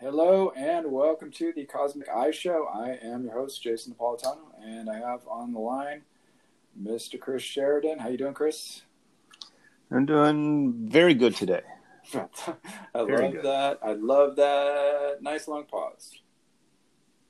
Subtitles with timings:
[0.00, 2.66] Hello and welcome to the Cosmic Eye Show.
[2.72, 6.02] I am your host, Jason Napolitano, and I have on the line
[6.80, 7.18] Mr.
[7.18, 7.98] Chris Sheridan.
[7.98, 8.82] How you doing, Chris?
[9.90, 11.62] I'm doing very good today.
[12.14, 13.44] I Very love good.
[13.44, 13.78] that.
[13.82, 15.16] I love that.
[15.20, 16.12] Nice long pause.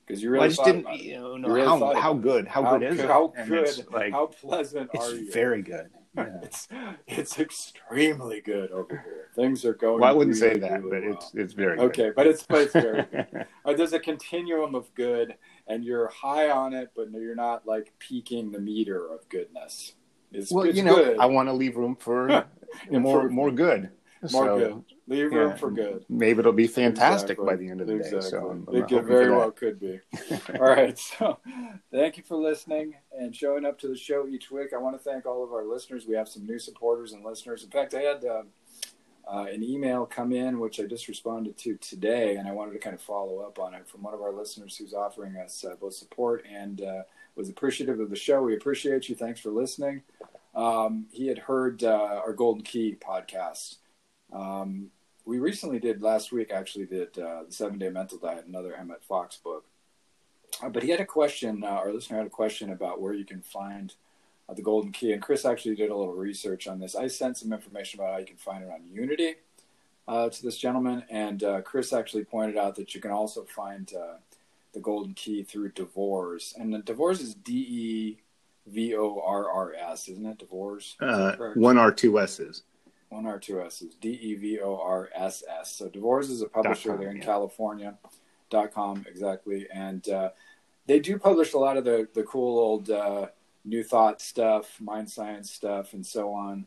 [0.07, 2.77] Because you really Well, I just didn't, you know, You really how how good, how,
[2.79, 3.07] good is it?
[3.09, 3.87] How good?
[3.93, 5.33] like how pleasant it's are you?
[5.33, 5.91] very good.
[6.17, 6.27] Yeah.
[6.43, 6.69] It's
[7.07, 9.29] it's extremely good over here.
[9.35, 10.01] Things are going.
[10.01, 11.13] Well, I wouldn't say that, really but well.
[11.19, 11.85] it's it's very good.
[11.87, 12.11] okay.
[12.15, 13.47] But it's but it's very good.
[13.65, 15.35] Uh, there's a continuum of good,
[15.67, 19.95] and you're high on it, but you're not like peaking the meter of goodness.
[20.33, 21.19] It's, well, it's you know, good.
[21.19, 22.27] I want to leave room for
[22.91, 23.33] more Improvement.
[23.33, 23.91] more good.
[24.33, 24.85] more So, good.
[25.09, 26.05] Leave room for good.
[26.11, 27.47] Maybe it'll be fantastic Exactly.
[27.47, 28.21] by the end of the exactly.
[28.21, 28.27] day.
[28.29, 30.01] So I'm, it very well could be.
[30.55, 30.99] All right.
[30.99, 31.39] So
[31.91, 34.75] thank you for listening and showing up to the show each week.
[34.75, 36.07] I want to thank all of our listeners.
[36.07, 37.65] We have some new supporters and listeners.
[37.65, 38.49] In fact, I had um,
[39.27, 42.79] uh, an email come in, which I just responded to today, and I wanted to
[42.79, 45.75] kind of follow up on it from one of our listeners who's offering us uh,
[45.81, 47.03] both support and uh,
[47.35, 48.43] was appreciative of the show.
[48.43, 49.15] We appreciate you.
[49.15, 50.03] Thanks for listening.
[50.55, 53.77] Um, he had heard uh, our Golden Key podcast.
[54.33, 54.91] Um,
[55.29, 59.05] we recently did last week actually did uh, the seven day mental diet another emmett
[59.05, 59.67] fox book
[60.63, 63.27] uh, but he had a question uh, our listener had a question about where you
[63.27, 63.95] can find
[64.49, 67.37] uh, the golden key and chris actually did a little research on this i sent
[67.37, 69.35] some information about how you can find it on unity
[70.09, 73.93] uh, to this gentleman and uh, chris actually pointed out that you can also find
[73.95, 74.15] uh,
[74.73, 78.19] the golden key through DeVorss, and the DeVorss is d-e-v-o-r-r-s
[80.09, 80.95] isn't it DeVorss.
[81.01, 82.63] Uh, one R two S's.
[83.11, 83.95] One R two S's.
[84.01, 85.73] D E V O R S S.
[85.73, 87.25] So DeVorss is a publisher com, there in yeah.
[87.25, 87.99] California.
[88.51, 90.31] Dot com exactly, and uh,
[90.87, 93.27] they do publish a lot of the the cool old uh,
[93.67, 96.65] new thought stuff, mind science stuff, and so on.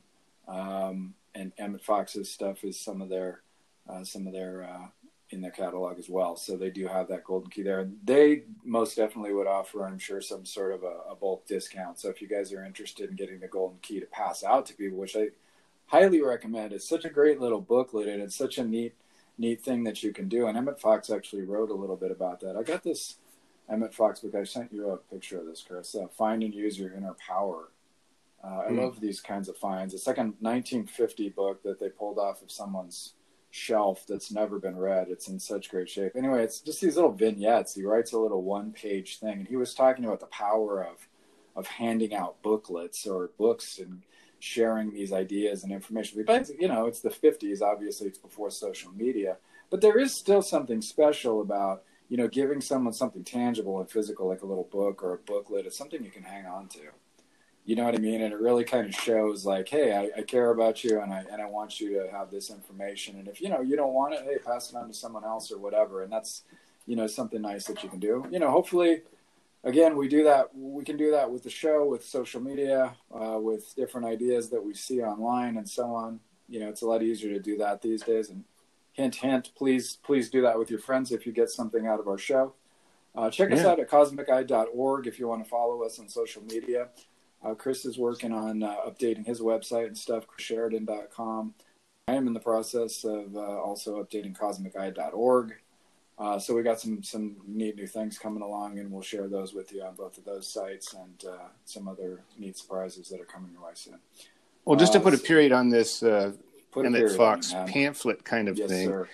[0.47, 3.41] Um, and Emmett Fox's stuff is some of their
[3.89, 4.87] uh, some of their uh,
[5.31, 6.35] in their catalog as well.
[6.35, 7.89] So they do have that golden key there.
[8.03, 11.99] They most definitely would offer, I'm sure, some sort of a, a bulk discount.
[11.99, 14.75] So if you guys are interested in getting the golden key to pass out to
[14.75, 15.29] people, which I
[15.91, 16.71] highly recommend.
[16.71, 18.95] It's such a great little booklet, and it's such a neat,
[19.37, 20.47] neat thing that you can do.
[20.47, 22.55] And Emmett Fox actually wrote a little bit about that.
[22.55, 23.17] I got this
[23.69, 24.33] Emmett Fox book.
[24.33, 25.93] I sent you a picture of this, Chris.
[25.93, 27.71] Uh, Find and use your inner power.
[28.41, 28.77] Uh, I Hmm.
[28.79, 29.93] love these kinds of finds.
[29.93, 33.13] It's like a 1950 book that they pulled off of someone's
[33.49, 35.09] shelf that's never been read.
[35.09, 36.15] It's in such great shape.
[36.15, 37.75] Anyway, it's just these little vignettes.
[37.75, 41.07] He writes a little one-page thing, and he was talking about the power of
[41.53, 44.03] of handing out booklets or books and
[44.41, 46.23] sharing these ideas and information.
[46.25, 47.61] But you know, it's the 50s.
[47.61, 49.37] Obviously, it's before social media,
[49.69, 54.27] but there is still something special about you know giving someone something tangible and physical,
[54.27, 55.65] like a little book or a booklet.
[55.65, 56.79] It's something you can hang on to.
[57.63, 58.23] You know what I mean?
[58.23, 61.23] And it really kind of shows, like, hey, I, I care about you, and I
[61.31, 63.19] and I want you to have this information.
[63.19, 65.51] And if you know you don't want it, hey, pass it on to someone else
[65.51, 66.01] or whatever.
[66.01, 66.43] And that's
[66.87, 68.25] you know something nice that you can do.
[68.31, 69.03] You know, hopefully
[69.63, 73.37] again we do that we can do that with the show with social media uh,
[73.39, 76.19] with different ideas that we see online and so on.
[76.49, 78.29] You know it's a lot easier to do that these days.
[78.29, 78.43] And
[78.93, 82.07] hint hint please please do that with your friends if you get something out of
[82.07, 82.53] our show.
[83.13, 86.87] Uh, check us out at cosmiceye.org if you want to follow us on social media.
[87.43, 91.55] Uh, chris is working on uh, updating his website and stuff chrissheridan.com
[92.07, 95.55] i am in the process of uh, also updating cosmiceye.org
[96.21, 99.53] uh, so we got some some neat new things coming along, and we'll share those
[99.57, 103.25] with you on both of those sites and uh, some other neat surprises that are
[103.35, 103.99] coming your way soon.
[104.65, 106.31] Well, just to Uh, put a period on this uh,
[106.77, 109.07] Emmett Fox on pamphlet kind of yes, thing, sir.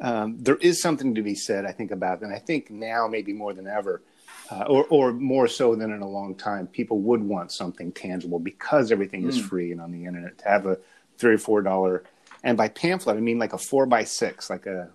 [0.00, 2.22] um, there is something to be said, I think, about.
[2.22, 4.02] And I think now, maybe more than ever,
[4.50, 8.40] uh, or, or more so than in a long time, people would want something tangible
[8.40, 9.48] because everything is Mm.
[9.48, 10.38] free and on the internet.
[10.38, 10.78] To have a
[11.18, 12.02] three or four dollar,
[12.42, 14.90] and by pamphlet, I mean like a four by six, like a,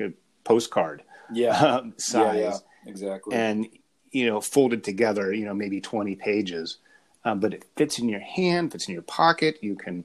[0.00, 0.12] a
[0.46, 1.02] postcard
[1.32, 2.56] Yeah, um, size, yeah,
[2.90, 3.34] exactly.
[3.36, 3.66] and
[4.12, 6.78] you know, folded together, you know, maybe twenty pages,
[7.24, 9.58] um, but it fits in your hand, fits in your pocket.
[9.60, 10.04] You can,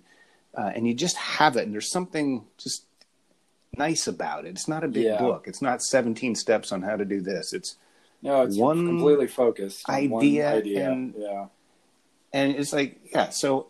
[0.57, 2.83] uh, and you just have it, and there's something just
[3.77, 4.49] nice about it.
[4.49, 5.17] It's not a big Yeah.
[5.19, 5.45] book.
[5.47, 7.53] It's not 17 steps on how to do this.
[7.53, 7.77] It's
[8.21, 9.87] no, it's one completely focused.
[9.87, 10.91] on one idea idea.
[10.91, 11.45] and- yeah,
[12.33, 13.29] and it's like yeah.
[13.29, 13.67] So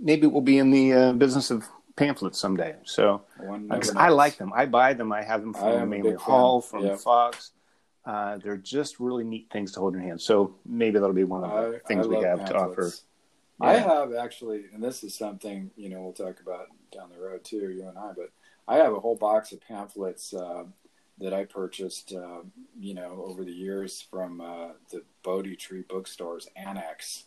[0.00, 1.64] maybe we'll be in the uh, business of
[1.98, 2.76] pamphlets someday.
[2.84, 5.12] So one because never I like them, I buy them.
[5.12, 6.14] I have them I from mainly.
[6.14, 6.96] Hall, from Yeah.
[6.96, 7.50] Fox.
[8.06, 10.20] Uh, they're just really neat things to hold in your hand.
[10.20, 12.74] So maybe that'll be one of the I, things I we have to offer.
[12.74, 13.04] pamphlets.
[13.60, 17.44] I have actually, and this is something you know we'll talk about down the road
[17.44, 18.12] too, you and I.
[18.16, 18.30] But
[18.66, 20.64] I have a whole box of pamphlets uh,
[21.18, 22.42] that I purchased, uh,
[22.78, 27.24] you know, over the years from uh, the Bodhi Tree Bookstores Annex.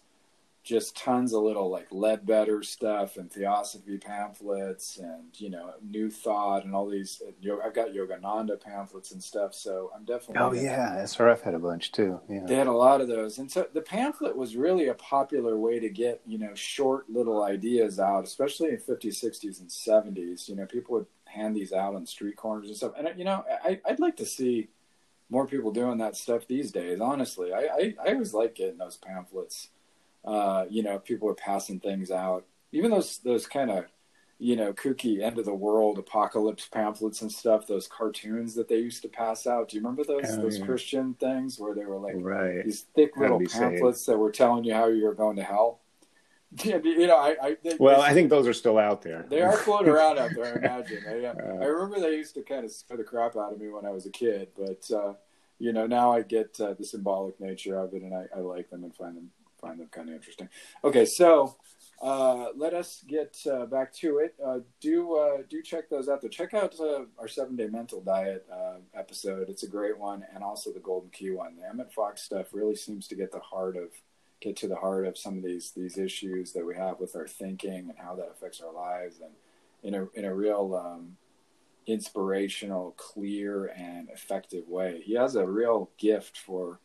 [0.64, 6.66] Just tons of little like Leadbeater stuff and Theosophy pamphlets and you know New Thought
[6.66, 7.22] and all these.
[7.26, 10.38] Uh, I've got Yogananda pamphlets and stuff, so I'm definitely.
[10.38, 12.20] Oh yeah, SRF had a bunch too.
[12.30, 15.58] Yeah, they had a lot of those, and so the pamphlet was really a popular
[15.58, 20.48] way to get you know short little ideas out, especially in 50s, 60s, and 70s.
[20.48, 23.44] You know, people would hand these out on street corners and stuff, and you know,
[23.64, 24.70] I, I'd like to see
[25.32, 27.00] more people doing that stuff these days.
[27.00, 29.70] Honestly, I, I, I always like getting those pamphlets
[30.24, 32.46] uh, you know, people were passing things out.
[32.72, 33.86] Even those those kind of
[34.38, 37.68] you know kooky end of the world apocalypse pamphlets and stuff.
[37.68, 39.70] Those cartoons that they used to pass out.
[39.70, 40.66] Do you remember those oh, those yeah.
[40.66, 42.64] Christian things where they were like right.
[42.64, 45.80] these thick little pamphlets that were telling you how you were going to hell?
[46.64, 49.26] you know, I, I they, well, they, I think those are still out there.
[49.30, 50.46] They are floating around out there.
[50.46, 51.04] I imagine.
[51.08, 53.70] I, uh, I remember they used to kind of scare the crap out of me
[53.70, 55.14] when I was a kid, but uh,
[55.60, 58.70] you know, now I get uh, the symbolic nature of it, and I, I like
[58.70, 59.30] them and find them
[59.62, 60.50] find them kind of interesting.
[60.84, 61.56] Okay, so
[62.02, 64.36] uh, let us get uh, back to it.
[64.44, 66.22] Uh, do uh, do check those out.
[66.22, 66.28] Though.
[66.28, 69.50] Check out uh, our seven day mental diet uh, episode.
[69.50, 71.56] It's a great one, and also the golden key one.
[71.58, 73.90] The Emmett Fox stuff really seems to get the heart of
[74.42, 77.28] get to the heart of some of these these issues that we have with our
[77.28, 79.34] thinking and how that affects our lives, and
[79.84, 81.18] in a in a real um,
[81.86, 85.02] inspirational, clear, and effective way.
[85.04, 86.80] He has a real gift for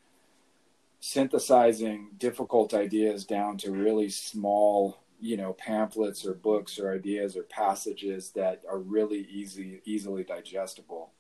[1.01, 7.43] synthesizing difficult ideas down to really small you know pamphlets or books or ideas or
[7.45, 11.13] passages that are really easy easily digestible.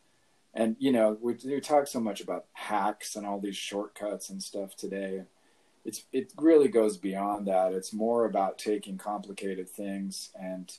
[0.54, 4.42] And you know we, we talk so much about hacks and all these shortcuts and
[4.42, 5.24] stuff today.
[5.84, 7.72] It's it really goes beyond that.
[7.72, 10.72] It's more about taking complicated things and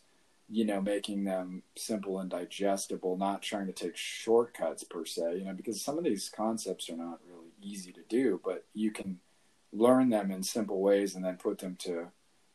[0.49, 5.43] you know making them simple and digestible not trying to take shortcuts per se you
[5.43, 9.19] know because some of these concepts are not really easy to do, but you can
[9.73, 12.07] learn them in simple ways and then put them to,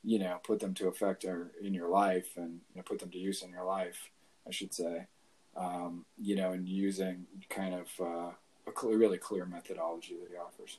[0.03, 3.11] you know, put them to effect or in your life and you know, put them
[3.11, 4.11] to use in your life,
[4.47, 5.07] I should say.
[5.55, 8.31] Um, you know, and using kind of uh,
[8.67, 10.79] a clear, really clear methodology that he offers.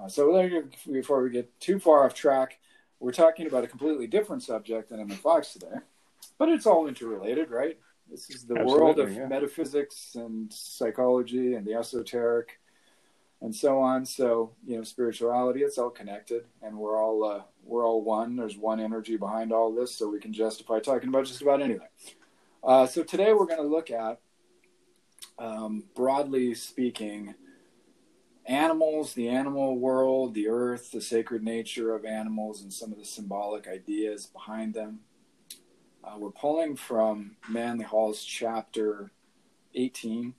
[0.00, 2.58] Uh, so before we get too far off track,
[2.98, 5.76] we're talking about a completely different subject than Emmett Fox today,
[6.38, 7.78] but it's all interrelated, right?
[8.10, 9.26] This is the Absolutely, world of yeah.
[9.26, 12.58] metaphysics and psychology and the esoteric
[13.42, 14.06] and so on.
[14.06, 18.36] So you know, spirituality it's all connected, and we're all uh, we're all one.
[18.36, 21.88] There's one energy behind all this, so we can justify talking about just about anything.
[22.62, 24.18] Uh, so today we're going to look at,
[25.38, 27.34] um, broadly speaking,
[28.46, 33.04] animals, the animal world, the earth, the sacred nature of animals, and some of the
[33.04, 35.00] symbolic ideas behind them.
[36.02, 39.10] Uh, we're pulling from Manly Hall's chapter
[39.74, 40.34] 18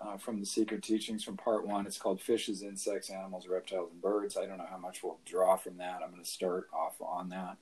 [0.00, 1.86] uh, from the Secret Teachings from part one.
[1.86, 4.36] It's called Fishes, Insects, Animals, Reptiles, and Birds.
[4.36, 6.00] I don't know how much we'll draw from that.
[6.02, 7.56] I'm going to start off on that,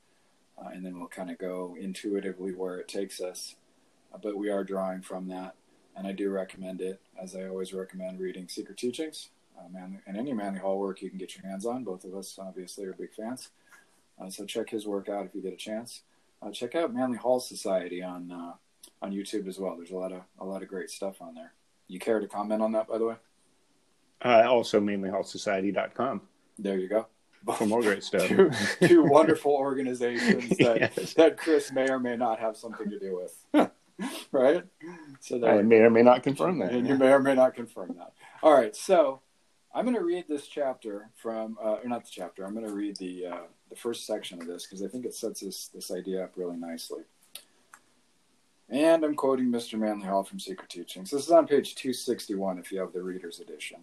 [0.59, 3.57] uh, and then we'll kind of go intuitively where it takes us.
[4.13, 5.55] Uh, but we are drawing from that,
[5.97, 9.31] and I do recommend it, as I always recommend reading Secret Teachings.
[9.59, 11.83] Uh, man, and any Manly Hall work you can get your hands on.
[11.83, 13.49] Both of us obviously are big fans.
[14.21, 16.03] Uh, so check his work out if you get a chance.
[16.43, 18.55] Uh, check out Manly Hall Society on
[19.03, 19.77] on YouTube as well.
[19.77, 21.53] There's a lot of a lot of great stuff on there.
[21.89, 23.15] You care to comment on that, by the way?
[24.25, 26.23] Uh, also, manlyhallsociety.com.
[26.59, 27.07] There you go.
[27.57, 28.27] For more great stuff.
[28.27, 28.51] two,
[28.83, 31.15] two wonderful organizations that, yes.
[31.15, 33.71] that Chris may or may not have something to do with.
[34.33, 34.65] right?
[35.21, 36.73] So that, I may or may not confirm that.
[36.73, 38.13] And you may or may not confirm that.
[38.43, 38.75] All right.
[38.75, 39.21] So
[39.75, 42.75] I'm going to read this chapter from, uh, or not the chapter, I'm going to
[42.75, 45.91] read the, uh, the first section of this because I think it sets this, this
[45.91, 47.03] idea up really nicely.
[48.69, 49.79] And I'm quoting Mr.
[49.79, 51.11] Manly Hall from Secret Teachings.
[51.11, 53.79] This is on page 261 if you have the reader's edition.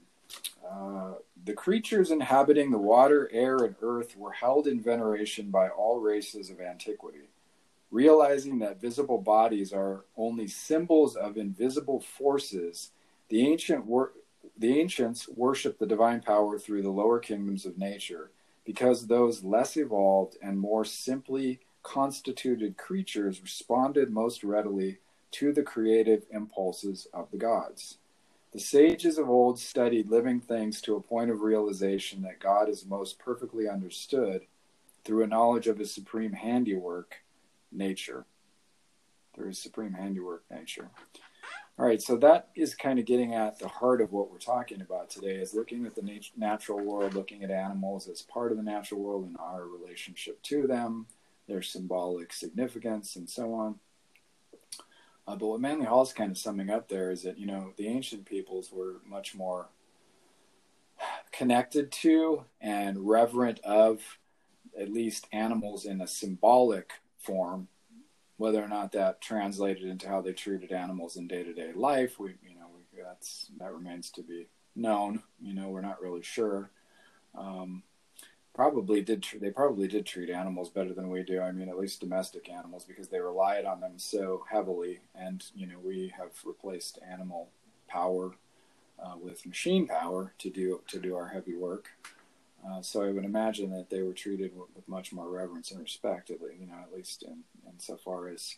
[0.70, 1.14] Uh,
[1.46, 6.50] the creatures inhabiting the water, air, and earth were held in veneration by all races
[6.50, 7.30] of antiquity.
[7.92, 12.92] Realizing that visible bodies are only symbols of invisible forces,
[13.30, 14.14] the, ancient wor-
[14.58, 18.32] the ancients worshiped the divine power through the lower kingdoms of nature,
[18.66, 25.00] because those less evolved and more simply constituted creatures responded most readily
[25.32, 27.98] to the creative impulses of the gods.
[28.54, 32.86] The sages of old studied living things to a point of realization that God is
[32.86, 34.44] most perfectly understood
[35.04, 37.24] through a knowledge of his supreme handiwork,
[37.72, 38.26] nature.
[39.36, 40.90] Through his supreme handiwork, nature.
[41.80, 44.82] All right, so that is kind of getting at the heart of what we're talking
[44.82, 48.58] about today is looking at the nat- natural world, looking at animals as part of
[48.58, 51.08] the natural world and our relationship to them,
[51.48, 53.80] their symbolic significance, and so on.
[55.28, 57.74] Uh, but what Manly Hall is kind of summing up there is that, you know,
[57.78, 59.70] the ancient peoples were much more
[61.32, 64.02] connected to and reverent of
[64.80, 67.68] at least animals in a symbolic form.
[68.38, 72.20] Whether or not that translated into how they treated animals in day to day life,
[72.20, 75.22] we you know we, that's that remains to be known.
[75.40, 76.72] You know, we're not really sure.
[77.36, 77.84] Um,
[78.54, 81.42] probably did they probably did treat animals better than we do.
[81.42, 85.68] I mean, at least domestic animals because they relied on them so heavily, and you
[85.68, 87.50] know we have replaced animal
[87.88, 88.36] power
[89.04, 91.90] uh, with machine power to do to do our heavy work.
[92.66, 95.82] Uh, so I would imagine that they were treated with, with, much more reverence and
[95.82, 98.56] respect, at least, you know, at least in, in so far as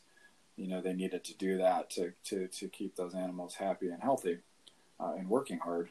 [0.55, 4.03] you know they needed to do that to to to keep those animals happy and
[4.03, 4.39] healthy
[4.99, 5.89] uh, and working hard.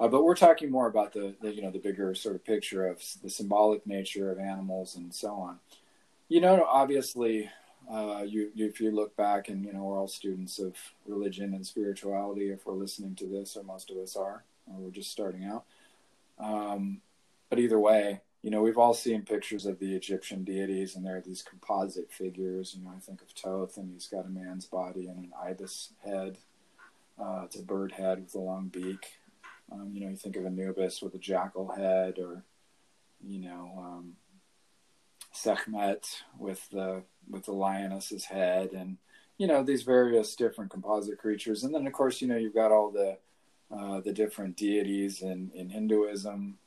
[0.00, 2.86] Uh, but we're talking more about the, the, you know the bigger sort of picture
[2.86, 5.58] of the symbolic nature of animals and so on.
[6.28, 7.50] You know, obviously,
[7.90, 10.74] uh, you, you, if you look back and you know we're all students of
[11.06, 12.50] religion and spirituality.
[12.50, 15.64] If we're listening to this, or most of us are, or we're just starting out.
[16.40, 17.00] Um,
[17.48, 21.18] but either way, you know we've all seen pictures of the Egyptian deities, and there
[21.18, 22.74] are these composite figures.
[22.76, 25.90] You know, I think of Thoth, and he's got a man's body and an ibis
[26.04, 26.38] head.
[27.16, 29.20] Uh, it's a bird head with a long beak
[29.72, 32.44] um, you know, you think of Anubis with a jackal head, or
[33.22, 34.12] you know, um,
[35.32, 38.98] Sekhmet with the with the lioness's head, and
[39.38, 41.64] you know these various different composite creatures.
[41.64, 43.18] And then, of course, you know you've got all the
[43.74, 46.58] uh, the different deities in in Hinduism.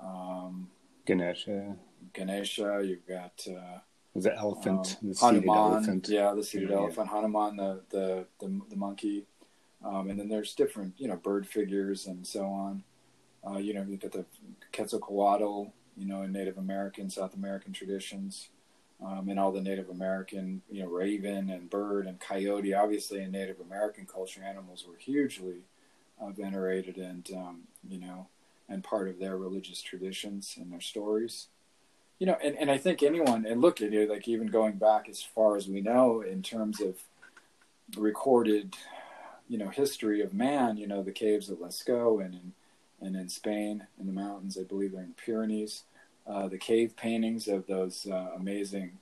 [0.00, 0.70] Um,
[1.06, 1.76] Ganesha.
[2.12, 2.82] Ganesha.
[2.84, 3.46] You've got.
[3.48, 3.78] Uh,
[4.14, 6.08] the elephant, um, the Hanuman, elephant.
[6.08, 7.14] yeah, the seated yeah, elephant, yeah.
[7.16, 9.24] Hanuman, the, the the the monkey,
[9.84, 12.82] um, and then there's different, you know, bird figures and so on.
[13.46, 14.24] Uh, you know, you get the
[14.72, 18.48] Quetzalcoatl, you know, in Native American, South American traditions,
[19.04, 22.72] um, and all the Native American, you know, raven and bird and coyote.
[22.72, 25.62] Obviously, in Native American culture, animals were hugely
[26.20, 28.28] uh, venerated and, um, you know,
[28.68, 31.48] and part of their religious traditions and their stories.
[32.20, 35.08] You know, and, and I think anyone, and look at it, like even going back
[35.08, 36.94] as far as we know in terms of
[37.96, 38.76] recorded
[39.52, 42.52] you know history of man, you know the caves of Lascaux and in
[43.02, 45.84] and in Spain in the mountains, I believe they're in Pyrenees.
[46.26, 48.92] Uh, the cave paintings of those uh, amazing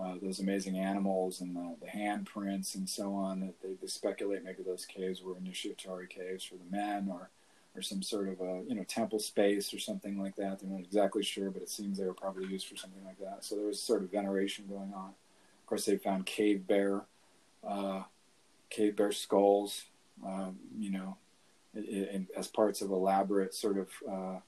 [0.00, 4.44] uh, those amazing animals and the, the handprints and so on that they, they, speculate
[4.44, 7.30] maybe those caves were initiatory caves for the men or
[7.74, 10.60] or some sort of a you know temple space or something like that.
[10.60, 13.44] They're not exactly sure, but it seems they were probably used for something like that.
[13.44, 15.08] So there was sort of veneration going on.
[15.08, 17.02] Of course, they found cave bear
[17.66, 18.02] uh,
[18.70, 19.84] cave bear skulls,
[20.24, 21.16] um, you know,
[21.74, 24.38] in, in, as parts of elaborate sort of uh,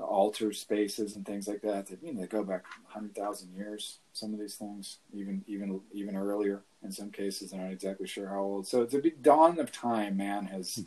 [0.00, 1.86] altar spaces and things like that.
[1.86, 3.98] That you know, they go back hundred thousand years.
[4.12, 7.50] Some of these things, even even even earlier in some cases.
[7.50, 8.66] They're not exactly sure how old.
[8.66, 10.82] So the dawn of time, man has hmm.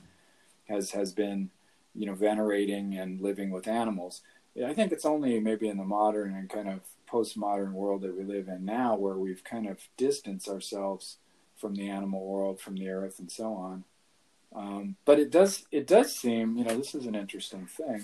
[0.74, 1.50] has has been
[1.94, 4.22] you know venerating and living with animals.
[4.64, 6.80] I think it's only maybe in the modern and kind of
[7.12, 11.18] postmodern world that we live in now where we've kind of distanced ourselves
[11.58, 13.84] from the animal world, from the earth, and so on.
[14.56, 18.04] Um, but it does it does seem, you know, this is an interesting thing.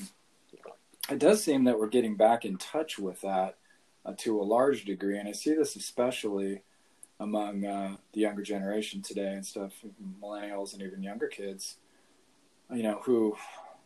[1.09, 3.57] It does seem that we're getting back in touch with that
[4.05, 6.61] uh, to a large degree, and I see this especially
[7.19, 9.73] among uh, the younger generation today and stuff,
[10.21, 11.77] millennials and even younger kids.
[12.71, 13.37] You know, who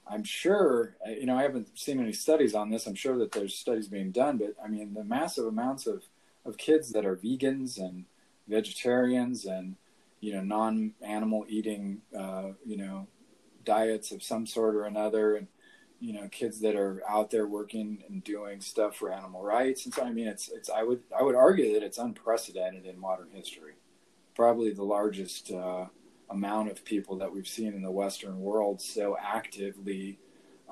[0.08, 2.88] I'm sure, you know, I haven't seen any studies on this.
[2.88, 6.04] I'm sure that there's studies being done, but I mean, the massive amounts of
[6.46, 8.06] of kids that are vegans and
[8.48, 9.76] vegetarians and
[10.26, 13.08] you know non-animal eating uh, you know
[13.64, 15.48] diets of some sort or another and
[16.00, 19.86] you know kids that are out there working and doing stuff for animal rights.
[19.86, 23.00] And so i mean it's it's i would i would argue that it's unprecedented in
[23.00, 23.74] modern history.
[24.36, 25.86] Probably the largest uh,
[26.32, 30.18] amount of people that we've seen in the western world so actively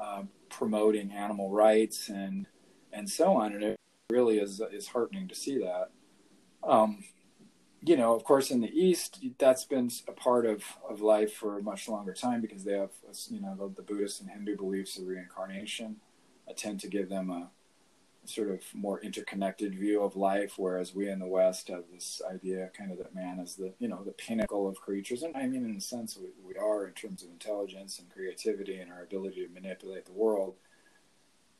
[0.01, 2.47] uh, promoting animal rights and
[2.91, 3.53] and so on.
[3.53, 3.79] And it
[4.09, 5.91] really is is heartening to see that.
[6.63, 7.03] Um,
[7.85, 11.59] you know, of course, in the East, that's been a part of, of life for
[11.59, 14.55] a much longer time because they have, uh, you know, the, the Buddhist and Hindu
[14.55, 15.97] beliefs of reincarnation
[16.49, 17.49] I tend to give them a,
[18.23, 22.21] a sort of more interconnected view of life, whereas we in the West have this
[22.29, 25.23] idea kind of that man is the, you know, the pinnacle of creatures.
[25.23, 28.79] And I mean, in a sense, we, we are in terms of intelligence and creativity
[28.79, 30.55] and our ability to manipulate the world.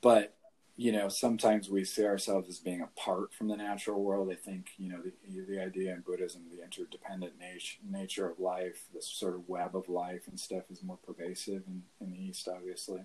[0.02, 0.36] But
[0.76, 4.30] you know, sometimes we see ourselves as being apart from the natural world.
[4.32, 8.86] I think, you know, the, the idea in Buddhism, the interdependent nature, nature of life,
[8.94, 12.48] this sort of web of life and stuff is more pervasive in, in the East,
[12.48, 13.02] obviously.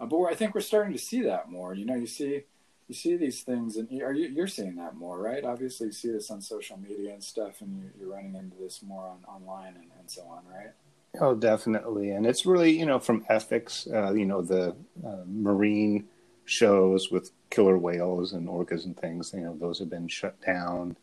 [0.00, 1.74] Uh, but I think we're starting to see that more.
[1.74, 2.42] You know, you see,
[2.88, 5.44] you see these things, and are you, you're seeing that more, right?
[5.44, 8.82] Obviously, you see this on social media and stuff, and you, are running into this
[8.82, 10.72] more on online and, and so on, right?
[11.20, 14.74] Oh, definitely, and it's really, you know, from ethics, uh, you know, the
[15.06, 16.08] uh, marine
[16.50, 19.32] shows with killer whales and orcas and things.
[19.32, 20.96] You know, those have been shut down.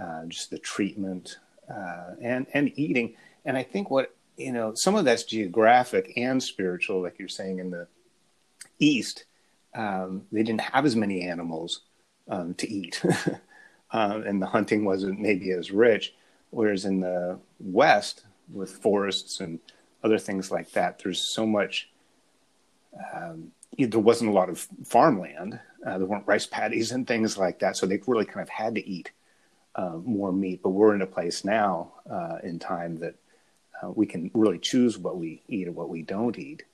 [0.00, 3.14] Uh, just the treatment uh, and and eating.
[3.44, 7.58] And I think what you know, some of that's geographic and spiritual, like you're saying
[7.58, 7.86] in the
[8.78, 9.24] East.
[9.74, 11.82] Um, they didn't have as many animals
[12.28, 13.04] um, to eat,
[13.92, 16.14] uh, and the hunting wasn't maybe as rich.
[16.50, 19.60] Whereas in the West, with forests and
[20.02, 21.90] other things like that, there's so much.
[23.14, 25.58] Um, there wasn't a lot of farmland.
[25.84, 28.74] Uh, there weren't rice paddies and things like that, so they really kind of had
[28.74, 29.10] to eat
[29.74, 30.60] uh, more meat.
[30.62, 33.14] But we're in a place now uh, in time that
[33.82, 36.64] uh, we can really choose what we eat and what we don't eat.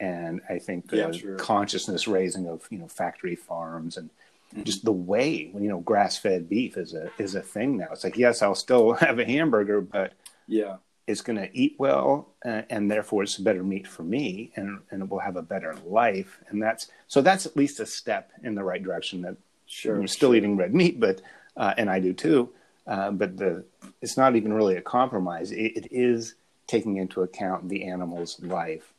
[0.00, 4.10] And I think the yeah, consciousness raising of you know factory farms and
[4.52, 4.62] mm-hmm.
[4.64, 7.88] just the way you know grass fed beef is a is a thing now.
[7.92, 10.12] It's like yes, I'll still have a hamburger, but
[10.46, 10.76] yeah,
[11.06, 15.02] it's going to eat well, uh, and therefore it's better meat for me, and and
[15.02, 16.40] it will have a better life.
[16.48, 19.22] And that's so that's at least a step in the right direction.
[19.22, 19.36] That
[19.66, 20.36] sure, you're still sure.
[20.36, 21.22] eating red meat, but
[21.56, 22.50] uh, and I do too.
[22.86, 23.64] Uh, but the
[24.00, 25.52] it's not even really a compromise.
[25.52, 26.34] it, it is
[26.66, 28.92] taking into account the animal's life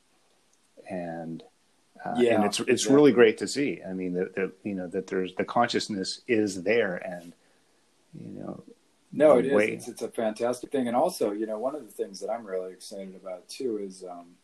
[0.89, 1.43] and
[2.05, 3.81] uh, yeah, and it's it's really great to see.
[3.87, 7.33] I mean, that you know that there's the consciousness is there, and
[8.13, 8.63] you know,
[9.11, 9.53] no, it is.
[9.53, 12.45] It's, it's, a fantastic thing, and also, you know, one of the things that I'm
[12.45, 14.35] really excited about too is um,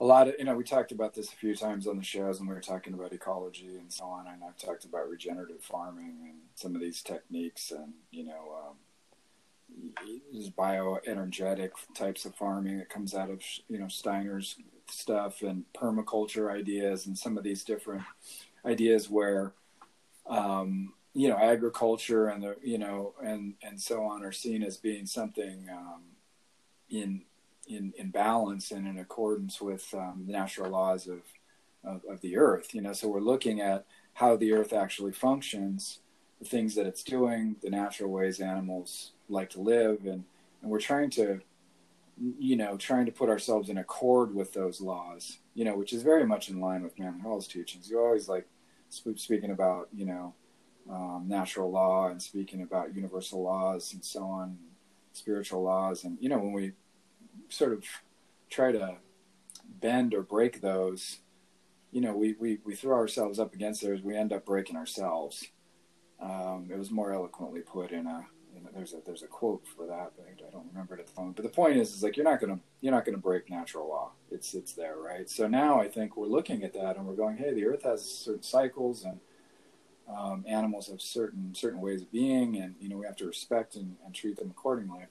[0.00, 2.38] a lot of you know we talked about this a few times on the shows,
[2.38, 6.16] and we were talking about ecology and so on, and I've talked about regenerative farming
[6.22, 8.56] and some of these techniques, and you know.
[8.68, 8.76] Um,
[10.58, 13.40] bioenergetic types of farming that comes out of
[13.70, 14.56] you know Steiner's
[14.90, 18.02] stuff and permaculture ideas and some of these different
[18.66, 19.52] ideas where
[20.26, 24.76] um, you know agriculture and the you know and and so on are seen as
[24.76, 26.02] being something um,
[26.90, 27.22] in
[27.68, 31.20] in in balance and in accordance with um, the natural laws of,
[31.84, 32.92] of of the earth you know?
[32.92, 36.00] So we're looking at how the earth actually functions
[36.40, 40.24] the things that it's doing the natural ways animals like to live and
[40.62, 41.40] and we're trying to
[42.38, 46.02] you know trying to put ourselves in accord with those laws you know which is
[46.02, 47.90] very much in line with Manly Hall's teachings.
[47.90, 48.46] You're always like
[48.88, 50.34] speaking about you know
[50.90, 54.58] um, natural law and speaking about universal laws and so on
[55.12, 56.72] spiritual laws and you know when we
[57.48, 57.84] sort of
[58.50, 58.96] try to
[59.80, 61.18] bend or break those
[61.90, 65.48] you know we, we, we throw ourselves up against those we end up breaking ourselves
[66.20, 68.26] um, it was more eloquently put in a
[68.74, 71.36] there's a there's a quote for that, but I don't remember it at the moment.
[71.36, 74.12] But the point is, is like you're not gonna you're not gonna break natural law.
[74.30, 75.28] It's it's there, right?
[75.28, 78.04] So now I think we're looking at that and we're going, hey, the Earth has
[78.04, 79.20] certain cycles and
[80.08, 83.76] um, animals have certain certain ways of being, and you know we have to respect
[83.76, 85.04] and, and treat them accordingly.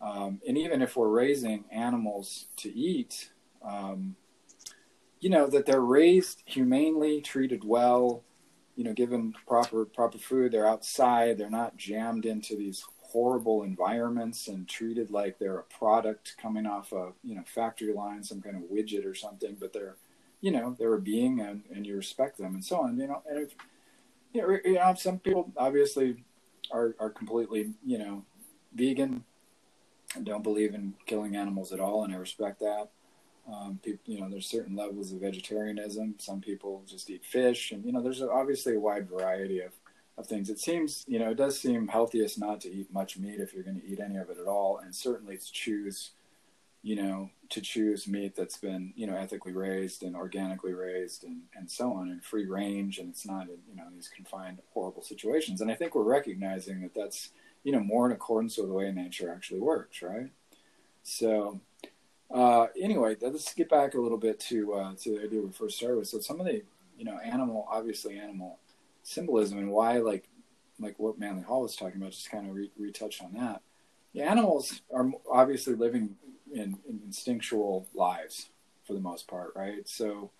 [0.00, 3.30] Um, and even if we're raising animals to eat,
[3.62, 4.16] um,
[5.20, 8.22] you know that they're raised humanely, treated well,
[8.76, 10.52] you know, given proper proper food.
[10.52, 11.38] They're outside.
[11.38, 16.92] They're not jammed into these horrible environments and treated like they're a product coming off
[16.92, 19.56] a you know factory line, some kind of widget or something.
[19.58, 19.96] But they're,
[20.40, 22.98] you know, they're a being and, and you respect them and so on.
[22.98, 23.54] You know, and if,
[24.36, 26.24] you know, some people obviously
[26.70, 28.24] are are completely you know
[28.74, 29.24] vegan
[30.14, 32.88] and don't believe in killing animals at all, and I respect that.
[33.52, 36.16] Um, people, you know, there's certain levels of vegetarianism.
[36.18, 39.72] Some people just eat fish, and you know, there's obviously a wide variety of,
[40.18, 40.50] of things.
[40.50, 43.62] It seems, you know, it does seem healthiest not to eat much meat if you're
[43.62, 46.10] going to eat any of it at all, and certainly to choose,
[46.82, 51.42] you know, to choose meat that's been, you know, ethically raised and organically raised, and
[51.54, 55.02] and so on, and free range, and it's not, in, you know, these confined horrible
[55.02, 55.60] situations.
[55.60, 57.30] And I think we're recognizing that that's,
[57.64, 60.30] you know, more in accordance with the way nature actually works, right?
[61.02, 61.60] So
[62.30, 65.76] uh, anyway, let's get back a little bit to uh, to the idea we first
[65.76, 66.08] started with.
[66.08, 66.62] So some of the
[66.98, 68.58] you know animal, obviously animal
[69.02, 70.28] symbolism, and why like
[70.80, 73.62] like what Manly Hall was talking about, just kind of re- retouched on that.
[74.12, 76.16] The animals are obviously living
[76.56, 78.50] in, in instinctual lives
[78.84, 79.88] for the most part, right?
[79.88, 80.30] So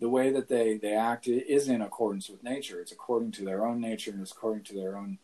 [0.00, 2.80] the way that they they act is in accordance with nature.
[2.80, 5.18] It's according to their own nature and it's according to their own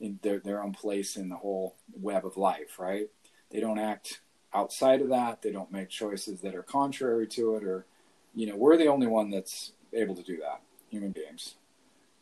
[0.00, 3.08] in their their own place in the whole web of life, right?
[3.50, 4.20] They don't act
[4.52, 5.42] outside of that.
[5.42, 7.86] They don't make choices that are contrary to it, or,
[8.34, 11.54] you know, we're the only one that's able to do that, human beings.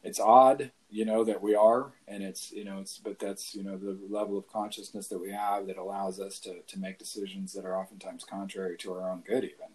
[0.05, 3.65] It's odd, you know, that we are, and it's, you know, it's, but that's, you
[3.65, 7.53] know, the level of consciousness that we have that allows us to, to make decisions
[7.55, 9.69] that are oftentimes contrary to our own good, even.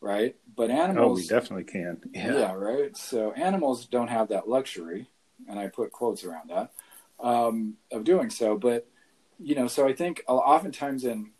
[0.00, 0.36] Right.
[0.54, 1.18] But animals.
[1.18, 2.02] Oh, we definitely can.
[2.12, 2.38] Yeah.
[2.38, 2.96] yeah right.
[2.96, 5.08] So animals don't have that luxury,
[5.48, 6.72] and I put quotes around that,
[7.18, 8.58] um, of doing so.
[8.58, 8.86] But,
[9.38, 11.30] you know, so I think oftentimes in,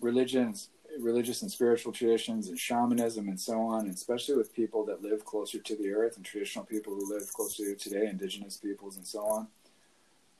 [0.00, 0.68] religions
[1.00, 5.58] religious and spiritual traditions and shamanism and so on, especially with people that live closer
[5.58, 9.20] to the earth and traditional people who live closer to today, indigenous peoples and so
[9.20, 9.48] on,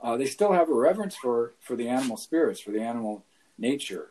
[0.00, 3.24] uh, they still have a reverence for for the animal spirits, for the animal
[3.56, 4.10] nature,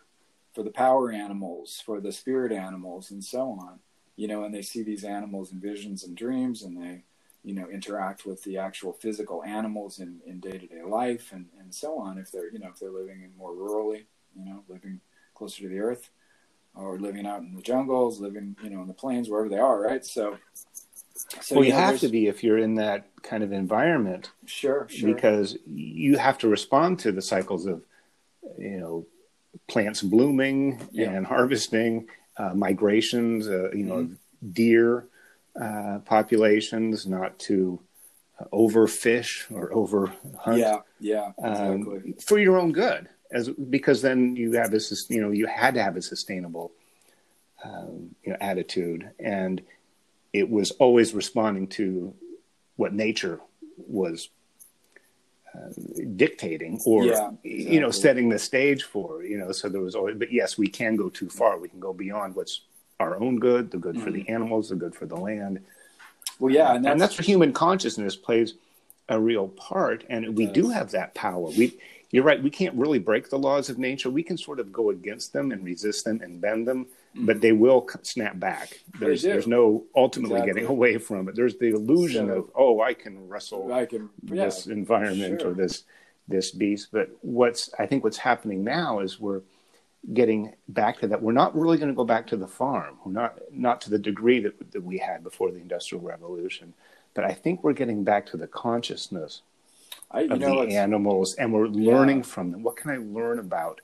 [0.53, 3.79] for the power animals, for the spirit animals, and so on.
[4.15, 7.03] You know, and they see these animals in visions and dreams, and they
[7.43, 11.47] you know interact with the actual physical animals in in day to day life and
[11.59, 12.17] and so on.
[12.17, 15.01] If they're you know if they're living in more rurally, you know, living
[15.33, 16.09] closer to the earth,
[16.75, 19.79] or living out in the jungles, living you know in the plains, wherever they are,
[19.79, 20.05] right?
[20.05, 20.37] So.
[21.41, 24.31] So, well, you, know, have to be if you're in that kind of environment.
[24.45, 25.13] Sure, sure.
[25.13, 27.83] Because you have to respond to the cycles of,
[28.57, 29.05] you know,
[29.67, 31.11] plants blooming yeah.
[31.11, 32.07] and harvesting,
[32.37, 34.49] uh, migrations, uh, you know, mm-hmm.
[34.51, 35.07] deer
[35.61, 37.79] uh, populations, not to
[38.51, 40.57] overfish or overhunt.
[40.57, 41.97] Yeah, yeah, exactly.
[41.97, 45.73] Um, for your own good, as because then you have this, you know, you had
[45.75, 46.71] to have a sustainable,
[47.63, 49.61] um, you know, attitude, and
[50.33, 52.13] it was always responding to
[52.75, 53.39] what nature
[53.77, 54.29] was
[55.53, 55.69] uh,
[56.15, 57.73] dictating or yeah, exactly.
[57.73, 60.67] you know setting the stage for you know so there was always but yes we
[60.67, 62.61] can go too far we can go beyond what's
[63.01, 64.03] our own good the good mm-hmm.
[64.03, 64.33] for the mm-hmm.
[64.33, 65.59] animals the good for the land
[66.39, 68.53] well yeah and that's, and that's where human consciousness plays
[69.09, 71.77] a real part and we do have that power we
[72.11, 74.09] you're right we can't really break the laws of nature.
[74.09, 77.25] We can sort of go against them and resist them and bend them mm-hmm.
[77.25, 78.79] but they will snap back.
[78.99, 80.53] There's there's no ultimately exactly.
[80.53, 81.35] getting away from it.
[81.35, 85.51] There's the illusion so, of oh i can wrestle I can, yeah, this environment sure.
[85.51, 85.83] or this
[86.27, 86.89] this beast.
[86.91, 89.41] But what's i think what's happening now is we're
[90.13, 91.21] getting back to that.
[91.21, 92.97] We're not really going to go back to the farm.
[93.05, 96.73] We're not not to the degree that, that we had before the industrial revolution.
[97.13, 99.41] But i think we're getting back to the consciousness
[100.13, 102.23] I, of know, the animals, and we're learning yeah.
[102.23, 102.63] from them.
[102.63, 103.81] What can I learn about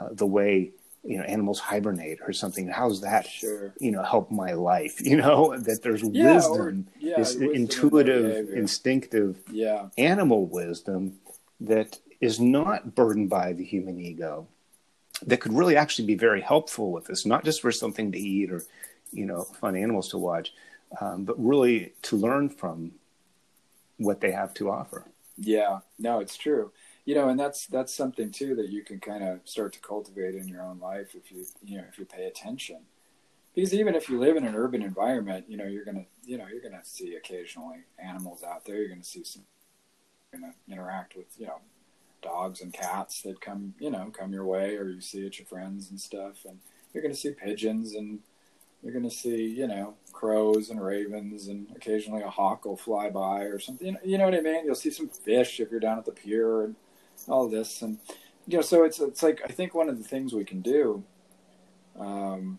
[0.00, 0.72] uh, the way
[1.04, 2.68] you know animals hibernate or something?
[2.68, 3.72] How's that sure.
[3.78, 5.00] you know help my life?
[5.04, 9.38] You know that there's yeah, wisdom, or, yeah, this wisdom intuitive, instinctive,
[9.96, 11.18] animal wisdom
[11.60, 14.46] that is not burdened by the human ego.
[15.26, 18.50] That could really actually be very helpful with this, not just for something to eat
[18.50, 18.62] or
[19.12, 20.52] you know fun animals to watch,
[21.00, 22.92] um, but really to learn from
[23.98, 25.04] what they have to offer.
[25.36, 26.72] Yeah, no, it's true.
[27.04, 30.34] You know, and that's that's something too that you can kind of start to cultivate
[30.34, 32.80] in your own life if you you know if you pay attention.
[33.54, 36.46] Because even if you live in an urban environment, you know you're gonna you know
[36.48, 38.76] you're gonna see occasionally animals out there.
[38.76, 39.44] You're gonna see some,
[40.32, 41.60] you're gonna interact with you know
[42.22, 45.46] dogs and cats that come you know come your way, or you see at your
[45.46, 46.58] friends and stuff, and
[46.94, 48.20] you're gonna see pigeons and
[48.82, 53.10] you're going to see, you know, crows and ravens, and occasionally a hawk will fly
[53.10, 53.96] by or something.
[54.04, 54.64] You know what I mean?
[54.64, 56.76] You'll see some fish if you're down at the pier and
[57.28, 57.98] all this, and
[58.46, 61.04] you know, so it's it's like I think one of the things we can do
[61.98, 62.58] um,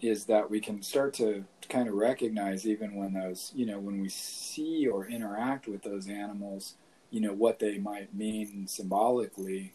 [0.00, 4.00] is that we can start to kind of recognize even when those, you know, when
[4.00, 6.74] we see or interact with those animals,
[7.10, 9.74] you know, what they might mean symbolically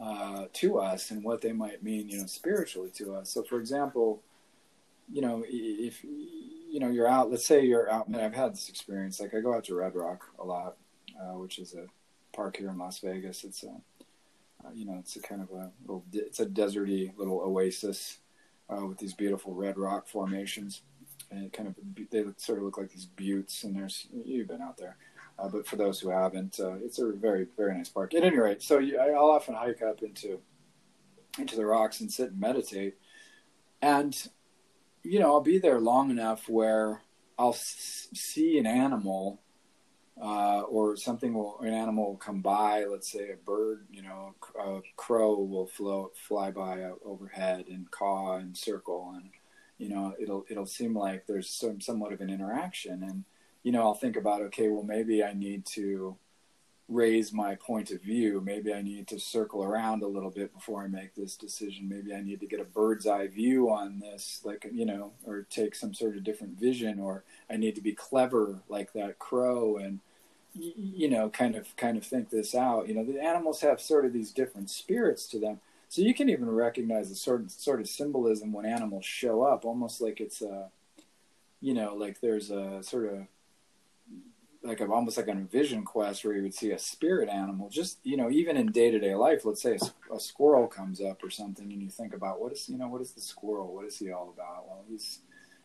[0.00, 3.30] uh, to us and what they might mean, you know, spiritually to us.
[3.30, 4.22] So, for example
[5.10, 8.08] you know, if you know you're out, let's say you're out.
[8.08, 9.20] Man, I've had this experience.
[9.20, 10.76] Like I go out to Red Rock a lot,
[11.18, 11.86] uh, which is a
[12.34, 13.44] park here in Las Vegas.
[13.44, 13.68] It's a,
[14.64, 18.18] uh, you know, it's a kind of a little, it's a deserty little oasis
[18.68, 20.82] uh, with these beautiful red rock formations,
[21.30, 21.74] and it kind of
[22.10, 23.64] they sort of look like these buttes.
[23.64, 24.96] And there's you've been out there.
[25.38, 28.12] Uh, but for those who haven't, uh, it's a very, very nice park.
[28.12, 30.40] At any rate, so you, I'll often hike up into
[31.38, 32.96] into the rocks and sit and meditate.
[33.80, 34.28] And
[35.02, 37.02] you know, I'll be there long enough where
[37.38, 39.40] I'll s- see an animal
[40.20, 42.84] uh, or something will an animal will come by.
[42.84, 48.36] Let's say a bird, you know, a crow will float fly by overhead and caw
[48.36, 49.30] and circle, and
[49.78, 53.24] you know, it'll it'll seem like there's some somewhat of an interaction, and
[53.62, 56.16] you know, I'll think about okay, well maybe I need to
[56.88, 58.40] raise my point of view.
[58.40, 61.88] Maybe I need to circle around a little bit before I make this decision.
[61.88, 65.46] Maybe I need to get a bird's eye view on this, like, you know, or
[65.50, 69.76] take some sort of different vision, or I need to be clever like that crow
[69.76, 70.00] and,
[70.54, 72.88] you know, kind of, kind of think this out.
[72.88, 75.60] You know, the animals have sort of these different spirits to them.
[75.90, 80.00] So you can even recognize sort of, sort of symbolism when animals show up, almost
[80.00, 80.70] like it's a,
[81.60, 83.26] you know, like there's a sort of
[84.62, 87.98] like a, almost like a vision quest where you would see a spirit animal just
[88.02, 89.78] you know even in day-to-day life let's say
[90.10, 92.88] a, a, squirrel comes up or something and you think about what is you know
[92.88, 95.20] what is the squirrel what is he all about well he's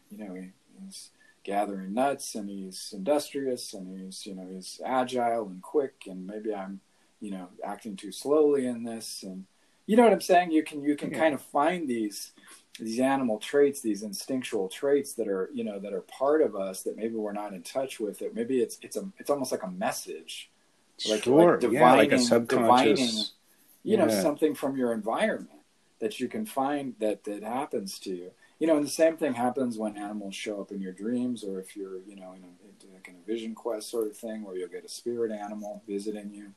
[0.10, 1.10] you know he, he's
[1.43, 6.53] gathering nuts and he's industrious and he's you know he's agile and quick and maybe
[6.53, 6.79] i'm
[7.19, 9.45] you know acting too slowly in this and
[9.86, 10.51] you know what I'm saying?
[10.51, 11.19] You can you can Yeah.
[11.19, 12.32] kind of find these
[12.79, 16.81] these animal traits, these instinctual traits that are you know that are part of us
[16.83, 18.21] that maybe we're not in touch with.
[18.21, 20.49] It maybe it's it's a it's almost like a message,
[21.07, 22.99] like sure, like yeah, like a subconscious.
[22.99, 23.23] divining,
[23.83, 24.21] you know, yeah.
[24.21, 25.49] something from your environment
[25.99, 28.31] that you can find that that happens to you.
[28.59, 31.59] You know, and the same thing happens when animals show up in your dreams, or
[31.59, 34.55] if you're you know in a, like in a vision quest sort of thing, where
[34.55, 36.53] you'll get a spirit animal visiting you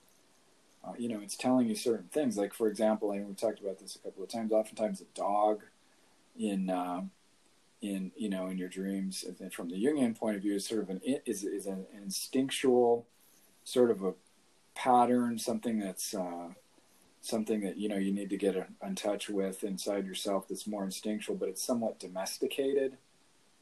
[0.86, 2.36] uh, you know, it's telling you certain things.
[2.36, 4.52] Like, for example, and we've talked about this a couple of times.
[4.52, 5.62] Oftentimes, a dog
[6.38, 7.10] in um,
[7.82, 10.82] in you know in your dreams, and from the Jungian point of view, is sort
[10.82, 13.06] of an is is an instinctual
[13.64, 14.14] sort of a
[14.74, 16.48] pattern, something that's uh,
[17.20, 20.48] something that you know you need to get in, in touch with inside yourself.
[20.48, 22.96] That's more instinctual, but it's somewhat domesticated.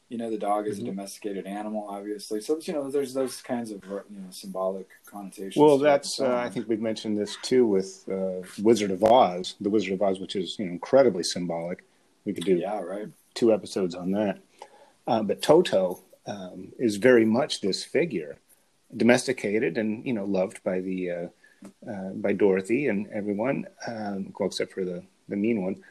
[0.07, 0.83] You know, the dog is Mhm.
[0.83, 2.39] a domesticated animal, obviously.
[2.39, 5.57] So you know, there's those kinds of you know symbolic connotations.
[5.57, 6.35] Well, to it and that's uh.
[6.35, 10.19] I think we've mentioned this too with uh, Wizard of Oz, the Wizard of Oz,
[10.19, 11.83] which is you know incredibly symbolic.
[12.25, 13.07] We could do yeah, right.
[13.33, 14.39] two episodes on that.
[15.07, 18.37] Uh, but Toto um, is very much this figure,
[18.95, 21.27] domesticated and you know loved by the uh,
[21.89, 25.83] uh, by Dorothy and everyone, um, well, except for the the mean one.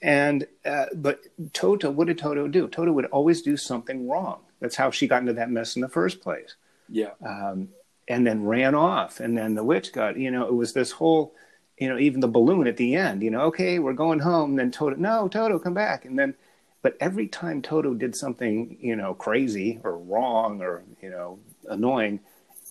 [0.00, 1.20] And uh, but
[1.52, 2.68] Toto, what did Toto do?
[2.68, 4.40] Toto would always do something wrong.
[4.60, 6.54] That's how she got into that mess in the first place
[6.88, 7.68] Yeah, um,
[8.08, 9.20] and then ran off.
[9.20, 11.34] And then the witch got, you know, it was this whole,
[11.78, 14.56] you know, even the balloon at the end, you know, okay, we're going home.
[14.56, 16.04] Then Toto, no, Toto, come back.
[16.04, 16.34] And then,
[16.82, 22.20] but every time Toto did something, you know, crazy or wrong or, you know, annoying,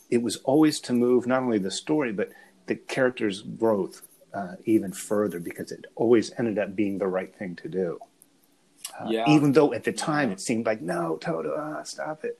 [0.10, 2.30] it was always to move not only the story, but
[2.68, 7.56] the character's growth uh, even further because it always ended up being the right thing
[7.58, 8.00] to do.
[9.00, 9.26] Uh, Yeah.
[9.30, 12.40] Even though at the time it seemed like, no, Toto, ah, stop it.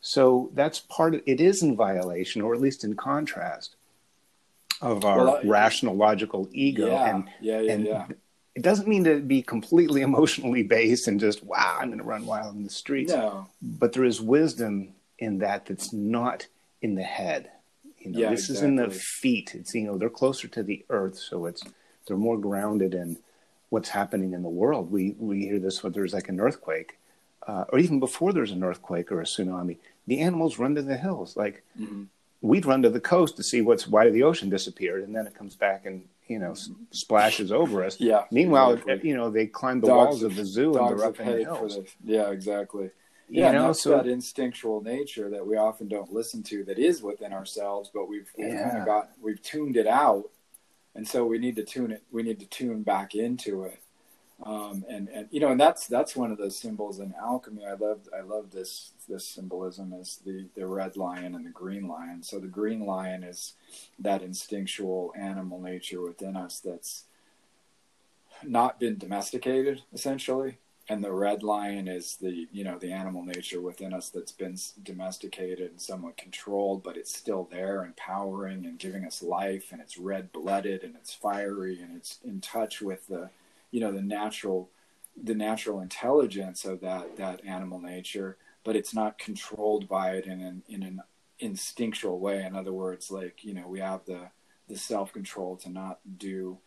[0.00, 3.76] So that's part of it is in violation, or at least in contrast,
[4.82, 6.86] of our Well, rational, logical ego.
[6.88, 8.06] yeah, And yeah, yeah, and yeah.
[8.54, 12.26] it doesn't mean to be completely emotionally based and just wow, I'm going to run
[12.26, 13.12] wild in the streets.
[13.12, 16.46] No, But there is wisdom in that that's not
[16.82, 17.50] in the head.
[17.98, 19.54] You know, Yeah, this is in the feet.
[19.54, 21.62] It's you know they're closer to the earth, so it's
[22.06, 23.18] they're more grounded in
[23.70, 24.90] what's happening in the world.
[24.90, 26.98] We we hear this when there's like an earthquake,
[27.46, 29.76] uh, or even before there's an earthquake or a tsunami.
[30.08, 31.36] The animals run to the hills.
[31.36, 32.08] Like Mhm.
[32.42, 35.34] We'd run to the coast to see what's why the ocean disappeared, and then it
[35.34, 37.98] comes back and you know s- splashes over us.
[37.98, 38.94] Yeah, Meanwhile, exactly.
[38.94, 41.26] Uh, you know they climb the Dogs walls of the zoo and they're up in
[41.26, 41.76] the hills.
[41.76, 42.90] the yeah, exactly.
[43.28, 46.78] Yeah, and know, that's so that instinctual nature that we often don't listen to that
[46.78, 50.24] is within ourselves, but we've, we've kind of got we've tuned it out,
[50.94, 52.02] and so we need to tune it.
[52.10, 53.80] We need to tune back into it,
[54.44, 57.64] um, and and you know, and that's that's one of those symbols in alchemy.
[57.66, 61.86] I love I love this this symbolism is the the red lion and the green
[61.88, 62.22] lion.
[62.22, 63.54] So the green lion is
[63.98, 67.04] that instinctual animal nature within us that's
[68.44, 73.60] not been domesticated essentially and the red lion is the you know the animal nature
[73.60, 78.78] within us that's been domesticated and somewhat controlled but it's still there and powering and
[78.78, 83.06] giving us life and it's red blooded and it's fiery and it's in touch with
[83.06, 83.30] the
[83.72, 84.70] you know the natural
[85.20, 90.40] the natural intelligence of that that animal nature but it's not controlled by it in
[90.40, 91.02] an in an
[91.40, 94.30] instinctual way in other words like you know we have the
[94.68, 96.58] the self control to not do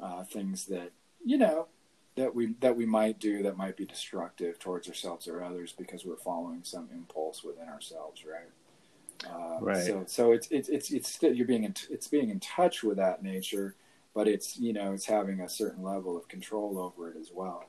[0.00, 0.90] uh, things that
[1.24, 1.68] you know
[2.16, 6.04] that we that we might do that might be destructive towards ourselves or others because
[6.04, 9.30] we're following some impulse within ourselves, right?
[9.30, 9.84] Uh, Right.
[9.84, 12.98] So so it's it's it's it's still you're being in, it's being in touch with
[12.98, 13.74] that nature,
[14.14, 17.64] but it's you know it's having a certain level of control over it as well.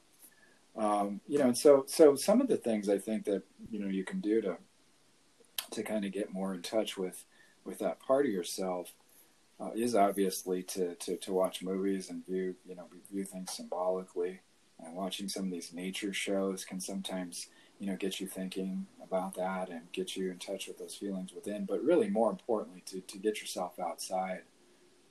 [0.78, 3.88] Um, you know, and so so some of the things I think that you know
[3.88, 4.58] you can do to
[5.72, 7.26] to kind of get more in touch with
[7.64, 8.94] with that part of yourself
[9.60, 14.42] uh, is obviously to, to, to watch movies and view you know view things symbolically.
[14.78, 17.48] And watching some of these nature shows can sometimes
[17.80, 21.32] you know get you thinking about that and get you in touch with those feelings
[21.34, 21.66] within.
[21.66, 24.42] But really, more importantly, to, to get yourself outside,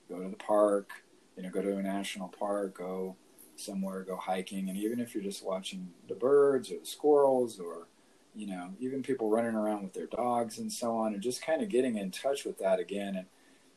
[0.09, 0.91] go to the park,
[1.37, 3.17] you know, go to a national park, go
[3.57, 7.87] somewhere, go hiking, and even if you're just watching the birds or the squirrels or
[8.35, 11.63] you know even people running around with their dogs and so on, and just kind
[11.63, 13.27] of getting in touch with that again and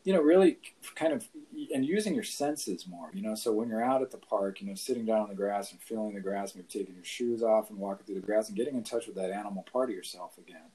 [0.08, 0.58] you know, really
[0.96, 1.28] kind of
[1.76, 3.36] and using your senses more, you know.
[3.36, 5.82] So when you're out at the park, you know, sitting down on the grass and
[5.82, 8.76] feeling the grass, maybe taking your shoes off and walking through the grass and getting
[8.76, 10.72] in touch with that animal part of yourself again.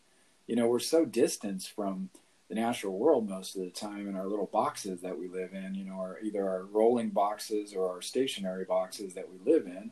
[0.46, 2.10] You know, we're so distanced from
[2.52, 5.74] the natural world most of the time in our little boxes that we live in,
[5.74, 9.90] you know, or either our rolling boxes or our stationary boxes that we live in,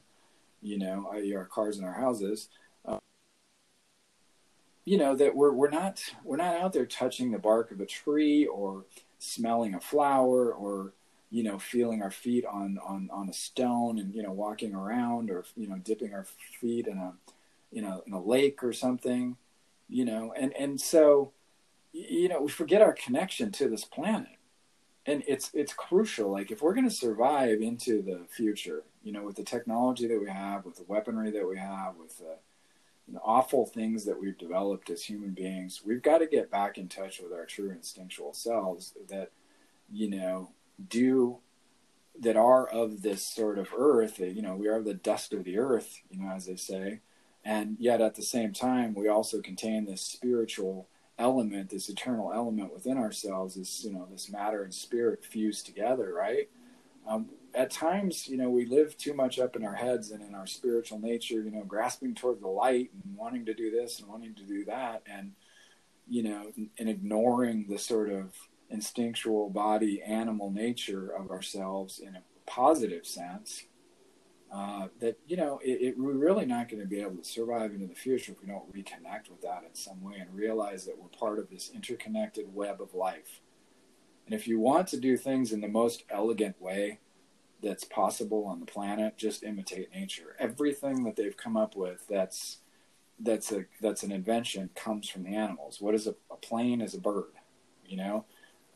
[0.61, 1.35] you know, i.e.
[1.35, 2.49] our cars and our houses
[2.85, 2.99] um,
[4.85, 7.87] you know that we're we're not we're not out there touching the bark of a
[7.87, 8.85] tree or
[9.19, 10.93] smelling a flower or
[11.31, 15.31] you know, feeling our feet on on on a stone and you know walking around
[15.31, 16.27] or you know dipping our
[16.61, 17.13] feet in a
[17.71, 19.37] you know in a lake or something,
[19.89, 21.33] you know, and and so
[21.93, 24.37] you know we forget our connection to this planet.
[25.07, 26.31] And it's it's crucial.
[26.31, 30.21] Like if we're going to survive into the future you know with the technology that
[30.21, 32.37] we have with the weaponry that we have with the
[33.07, 36.79] you know, awful things that we've developed as human beings we've got to get back
[36.79, 39.31] in touch with our true instinctual selves that
[39.91, 40.51] you know
[40.89, 41.39] do
[42.19, 45.59] that are of this sort of earth you know we are the dust of the
[45.59, 47.01] earth you know as they say.
[47.43, 50.89] And yet at the same time we also contain this spiritual
[51.21, 56.13] element, this eternal element within ourselves, is you know this matter and spirit fused together,
[56.15, 56.49] right?
[57.07, 60.35] Um, at times, you know, we live too much up in our heads and in
[60.35, 64.09] our spiritual nature, you know, grasping toward the light and wanting to do this and
[64.09, 65.33] wanting to do that, and
[66.09, 68.35] you know, and ignoring the sort of
[68.71, 73.65] instinctual body animal nature of ourselves in a positive sense
[74.53, 77.73] uh, that you know it, it, we're really not going to be able to survive
[77.73, 80.99] into the future if we don't reconnect with that in some way and realize that
[80.99, 83.41] we're part of this interconnected web of life.
[84.27, 86.99] And if you want to do things in the most elegant way
[87.63, 90.35] that's possible on the planet, just imitate nature.
[90.39, 92.59] Everything that they've come up with that's
[93.21, 95.81] that's a that's an invention comes from the animals.
[95.81, 97.33] What is a, a plane is a bird,
[97.87, 98.25] you know?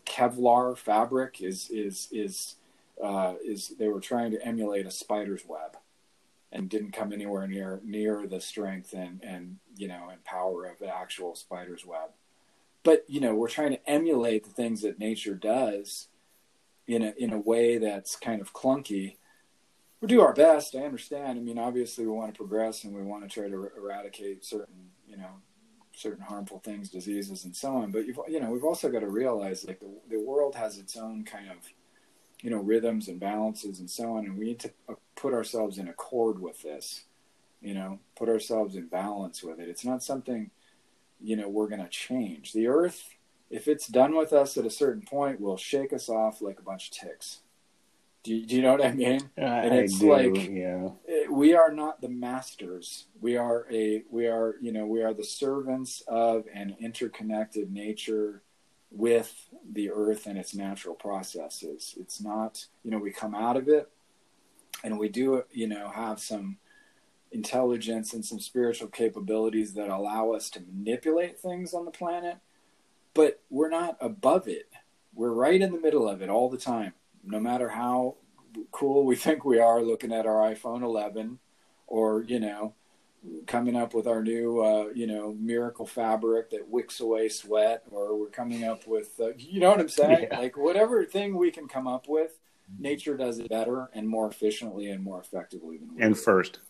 [0.06, 2.56] Kevlar fabric is is is
[3.02, 5.76] uh, is they were trying to emulate a spider's web
[6.52, 10.78] and didn't come anywhere near near the strength and and you know and power of
[10.78, 12.10] the actual spider's web.
[12.82, 16.08] But you know we're trying to emulate the things that nature does
[16.86, 19.16] in a in a way that's kind of clunky.
[20.00, 21.38] We do our best i understand.
[21.38, 24.44] I mean obviously we want to progress and we want to try to er- eradicate
[24.44, 25.40] certain you know
[25.96, 27.90] certain harmful things diseases and so on.
[27.90, 30.96] But you've you know we've also got to realize like the, the world has its
[30.96, 31.56] own kind of
[32.44, 34.26] you know rhythms and balances and so on.
[34.26, 37.04] And we need to uh, put ourselves in accord with this
[37.62, 39.68] you know put ourselves in balance with it.
[39.68, 40.50] It's not something
[41.20, 42.52] you know we're going to change.
[42.52, 43.02] The earth
[43.50, 46.62] if it's done with us at a certain point will shake us off like a
[46.62, 47.40] bunch of ticks.
[48.22, 49.20] Do you, do you know what i mean?
[49.38, 50.88] Uh, and it's do, like yeah.
[51.08, 53.06] eh, we are not the masters.
[53.20, 58.42] We are a we are you know we are the servants of an interconnected nature
[58.94, 61.94] with the earth and its natural processes.
[61.98, 63.90] It's not, you know, we come out of it
[64.84, 66.58] and we do, you know, have some
[67.32, 72.36] intelligence and some spiritual capabilities that allow us to manipulate things on the planet,
[73.14, 74.70] but we're not above it.
[75.12, 76.92] We're right in the middle of it all the time,
[77.24, 78.14] no matter how
[78.70, 81.40] cool we think we are looking at our iPhone 11
[81.88, 82.74] or, you know,
[83.46, 88.18] coming up with our new, uh, you know, miracle fabric that wicks away sweat, or
[88.18, 90.28] we're coming up with, uh, you know what I'm saying?
[90.30, 90.38] Yeah.
[90.38, 92.38] Like whatever thing we can come up with,
[92.78, 96.20] nature does it better and more efficiently and more effectively than we and do.
[96.20, 96.60] first.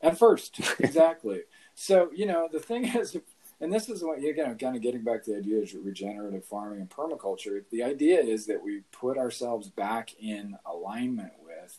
[0.00, 1.42] And first, exactly.
[1.74, 3.16] so you know, the thing is,
[3.60, 6.44] and this is what you know, kind of getting back to the idea of regenerative
[6.44, 7.62] farming and permaculture.
[7.70, 11.78] The idea is that we put ourselves back in alignment with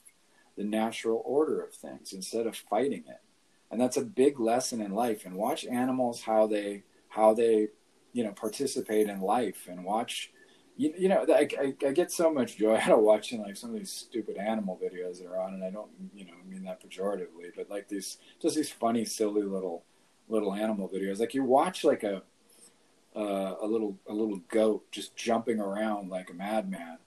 [0.55, 3.21] the natural order of things instead of fighting it
[3.73, 5.25] and that's a big lesson in life.
[5.25, 7.69] And watch animals how they how they
[8.13, 9.67] you know participate in life.
[9.67, 10.31] And watch
[10.77, 13.71] you, you know I, I, I, get so much joy out of watching like some
[13.71, 15.55] of these stupid animal videos that are on.
[15.55, 19.43] And i don't you know mean that pejoratively but like these just these funny silly
[19.43, 19.83] little
[20.29, 21.19] little animal videos.
[21.19, 22.21] Like you watch like a
[23.15, 26.99] uh, a little a little goat just jumping around like a madman.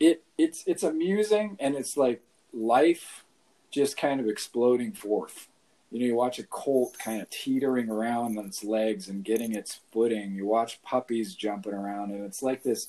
[0.00, 3.24] It it's it's amusing and it's like life
[3.70, 5.48] just kind of exploding forth
[5.90, 9.54] you know, you watch a colt kind of teetering around on its legs and getting
[9.54, 10.34] its footing.
[10.34, 12.88] You watch puppies jumping around, and it's like this.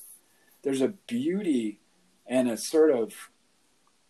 [0.62, 1.80] There's a beauty
[2.26, 3.30] and a sort of,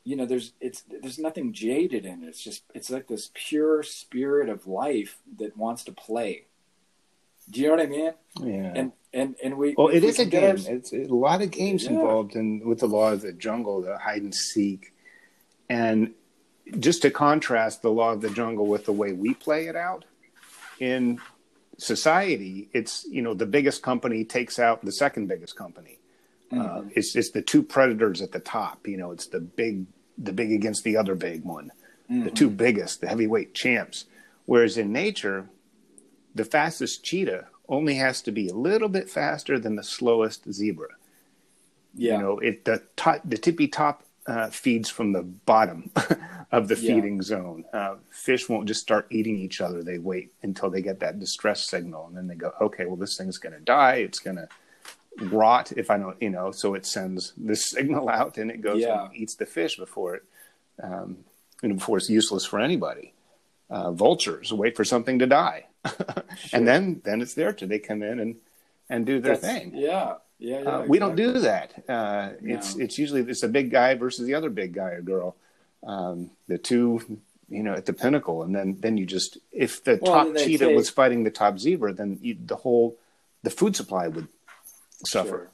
[0.05, 2.29] you know, there's it's there's nothing jaded in it.
[2.29, 6.46] It's just it's like this pure spirit of life that wants to play.
[7.51, 8.12] Do you know what I mean?
[8.40, 8.72] Yeah.
[8.74, 9.74] And and and we.
[9.77, 10.57] Well, it is a game.
[10.66, 11.90] Our, it's a lot of games yeah.
[11.90, 14.94] involved in with the law of the jungle, the hide and seek,
[15.68, 16.14] and
[16.78, 20.04] just to contrast the law of the jungle with the way we play it out
[20.81, 21.20] in
[21.78, 25.98] society, it's you know the biggest company takes out the second biggest company.
[26.52, 26.60] Mm-hmm.
[26.60, 28.87] Uh, it's it's the two predators at the top.
[28.87, 31.71] You know, it's the big the big against the other big one,
[32.10, 32.25] mm-hmm.
[32.25, 34.06] the two biggest, the heavyweight champs.
[34.46, 35.48] Whereas in nature,
[36.35, 40.88] the fastest cheetah only has to be a little bit faster than the slowest zebra.
[41.94, 42.16] Yeah.
[42.16, 45.90] You know, it the top, the tippy top uh, feeds from the bottom
[46.52, 47.22] of the feeding yeah.
[47.22, 47.64] zone.
[47.72, 49.83] Uh, fish won't just start eating each other.
[49.83, 53.16] They wait until they get that distress signal, and then they go, okay, well, this
[53.16, 53.96] thing's going to die.
[53.96, 54.48] It's going to
[55.26, 58.81] rot if I don't, you know, so it sends this signal out and it goes
[58.83, 59.06] Yeah.
[59.06, 60.22] and eats the fish before it,
[60.83, 61.18] um,
[61.62, 63.14] you know, before it's useless for anybody.
[63.70, 65.66] Uh, vultures wait for something to die,
[66.54, 67.68] and then then it's their turn.
[67.68, 68.37] They come in and
[68.88, 69.72] and do their That's- thing.
[69.74, 70.69] Yeah, yeah, yeah.
[70.69, 71.73] Uh, we don't do that.
[71.89, 72.85] Uh, It's No.
[72.85, 75.37] it's usually it's a big guy versus the other big guy or girl.
[75.83, 79.99] Um, the two, you know, at the pinnacle, and then then you just if the
[80.03, 82.99] Well, top cheetah take- was fighting the top zebra, then you, the whole
[83.43, 84.29] the food supply would
[85.07, 85.29] suffer.
[85.29, 85.51] Sure.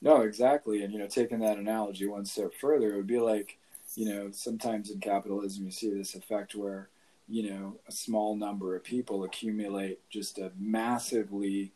[0.00, 0.82] No, exactly.
[0.82, 3.58] And you know, taking that analogy one step further, it would be like,
[3.94, 6.88] you know, sometimes in capitalism you see this effect where,
[7.28, 11.72] you know, a small number of people accumulate just a massively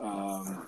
[0.00, 0.66] um,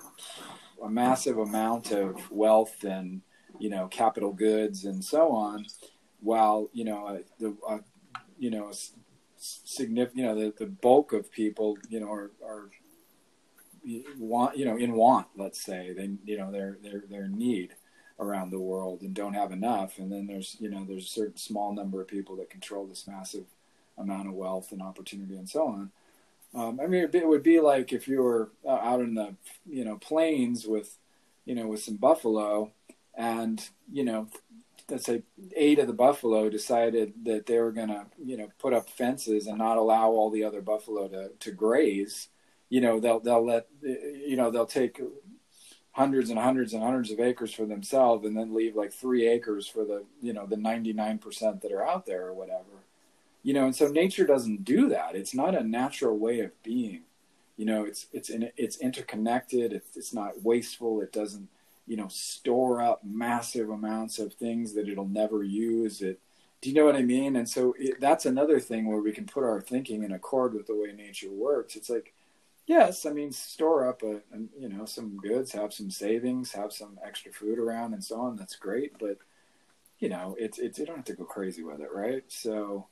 [0.83, 3.21] a massive amount of wealth and
[3.59, 5.65] you know capital goods and so on,
[6.19, 7.79] while you know uh, the uh,
[8.37, 8.71] you know
[9.37, 12.69] significant you know the, the bulk of people you know are, are
[14.17, 15.93] want you know in want let's say.
[15.93, 16.77] They you know they're
[17.09, 17.75] they're in need
[18.19, 19.97] around the world and don't have enough.
[19.97, 23.07] And then there's you know there's a certain small number of people that control this
[23.07, 23.45] massive
[23.97, 25.91] amount of wealth and opportunity and so on
[26.53, 29.35] um, i mean it would be like if you were uh, out in the
[29.67, 30.97] you know plains with
[31.45, 32.71] you know with some buffalo
[33.15, 34.27] and you know
[34.89, 35.23] let's say
[35.55, 39.47] eight of the buffalo decided that they were going to you know put up fences
[39.47, 42.29] and not allow all the other buffalo to, to graze
[42.69, 44.99] you know they'll they'll let you know they'll take
[45.91, 49.67] hundreds and hundreds and hundreds of acres for themselves and then leave like three acres
[49.67, 52.85] for the you know the 99% that are out there or whatever
[53.43, 55.15] you know and so nature doesn't do that.
[55.15, 57.03] It's not a natural way of being.
[57.57, 59.73] You know it's it's in, it's interconnected.
[59.73, 61.01] It's, it's not wasteful.
[61.01, 61.47] It doesn't
[61.87, 66.01] you know store up massive amounts of things that it'll never use.
[66.01, 66.19] It
[66.61, 67.35] do you know what i mean?
[67.35, 70.67] And so it, that's another thing where we can put our thinking in accord with
[70.67, 71.75] the way nature works.
[71.75, 72.13] It's like
[72.67, 76.71] yes i mean store up a, a you know some goods have some savings have
[76.71, 78.35] some extra food around and so on.
[78.35, 78.97] That's great.
[78.99, 79.17] But
[79.99, 82.23] you know it's it's you don't have to go crazy with it right?
[82.27, 82.87] So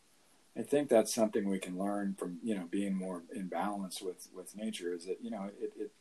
[0.57, 4.27] i think that's something we can learn from you know being more in balance with
[4.35, 5.91] with nature is that you know it it,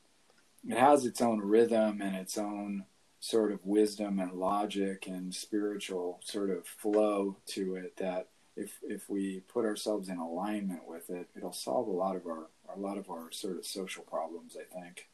[0.68, 2.84] it has its own rhythm and its own
[3.20, 9.08] sort of wisdom and logic and spiritual sort of flow to it that if if
[9.08, 12.98] we put ourselves in alignment with it it'll solve a lot of our a lot
[12.98, 15.08] of our sort of social problems i think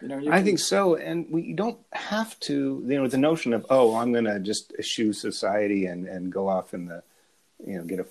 [0.00, 2.82] you know you I can- think so, and we don't have to.
[2.86, 6.48] You know, the notion of oh, I'm going to just eschew society and and go
[6.48, 7.02] off in the,
[7.66, 8.06] you know, get a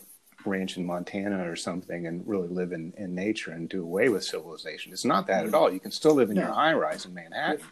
[0.46, 4.24] ranch in Montana or something and really live in in nature and do away with
[4.24, 4.91] civilization.
[4.91, 5.72] It's not that at all.
[5.72, 7.66] You can still live in your high rise in Manhattan.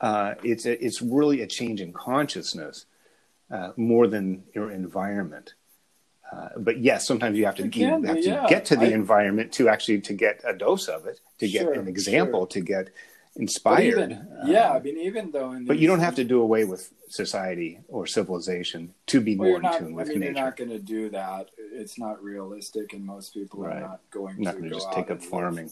[0.00, 2.86] Uh, it's a, it's really a change in consciousness
[3.50, 5.54] uh, more than your environment.
[6.32, 8.46] Uh, but yes, sometimes you have to you have be, to yeah.
[8.48, 11.62] get to the I- environment to actually to get a dose of it, to get
[11.62, 12.46] Sure, an example, sure.
[12.48, 12.90] to get
[13.36, 13.86] inspired.
[14.12, 16.64] even, yeah Um, i mean even though in but you don't have to do away
[16.64, 19.78] with society or civilization to be Well, more in not.
[19.78, 20.32] tune I with mean, nature.
[20.32, 21.50] you're not going to do that.
[21.58, 23.76] It's not realistic, and most people Right.
[23.76, 25.70] are not going not to go just take up farming.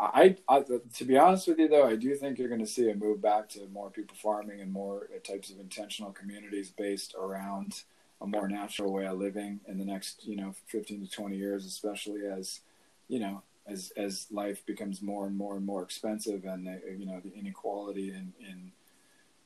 [0.00, 0.60] I, I,
[0.98, 3.20] to be honest with you, though, I do think you're going to see a move
[3.20, 7.82] back to more people farming and more types of intentional communities based around
[8.20, 11.64] a more natural way of living in the next, you know, 15 to 20 years,
[11.66, 12.60] especially as,
[13.08, 17.06] you know, as as life becomes more and more and more expensive, and the, you
[17.06, 18.72] know the inequality in in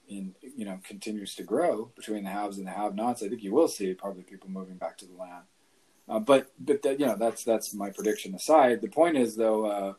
[0.08, 3.22] in you know continues to grow between the haves and the have-nots.
[3.22, 5.44] I think you will see probably people moving back to the land.
[6.08, 8.80] Uh, but but that, you know that's that's my prediction aside.
[8.80, 9.94] The point is though, uh,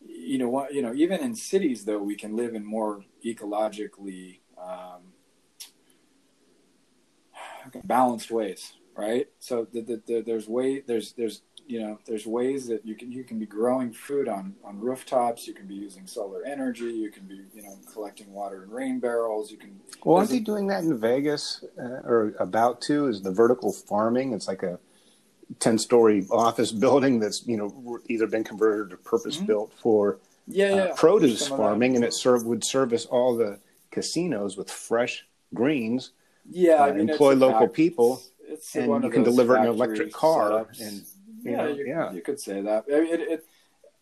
[0.00, 4.40] you know what you know even in cities though we can live in more ecologically
[4.60, 5.12] um,
[7.84, 9.28] balanced ways, right?
[9.38, 13.10] So the, the, the, there's way there's there's you know there's ways that you can
[13.10, 15.46] you can be growing food on on rooftops.
[15.46, 16.84] You can be using solar energy.
[16.92, 19.50] You can be you know collecting water in rain barrels.
[19.50, 23.06] You can Well, aren't they doing that in Vegas uh, or about to?
[23.08, 24.32] Is the vertical farming?
[24.32, 24.78] It's like a
[25.60, 31.40] ten-story office building that's you know either been converted or purpose-built for yeah uh, produce
[31.40, 31.56] Some that.
[31.64, 33.58] farming, and it serve, would service all the
[33.90, 36.10] casinos with fresh greens.
[36.50, 40.12] yeah uh, I mean, employ local fact- people, it's and you can deliver an electric
[40.12, 40.80] car, setups.
[40.86, 41.04] and
[41.46, 42.12] you yeah, know, you, yeah.
[42.12, 42.84] you could say that.
[42.92, 43.46] I mean, it, it,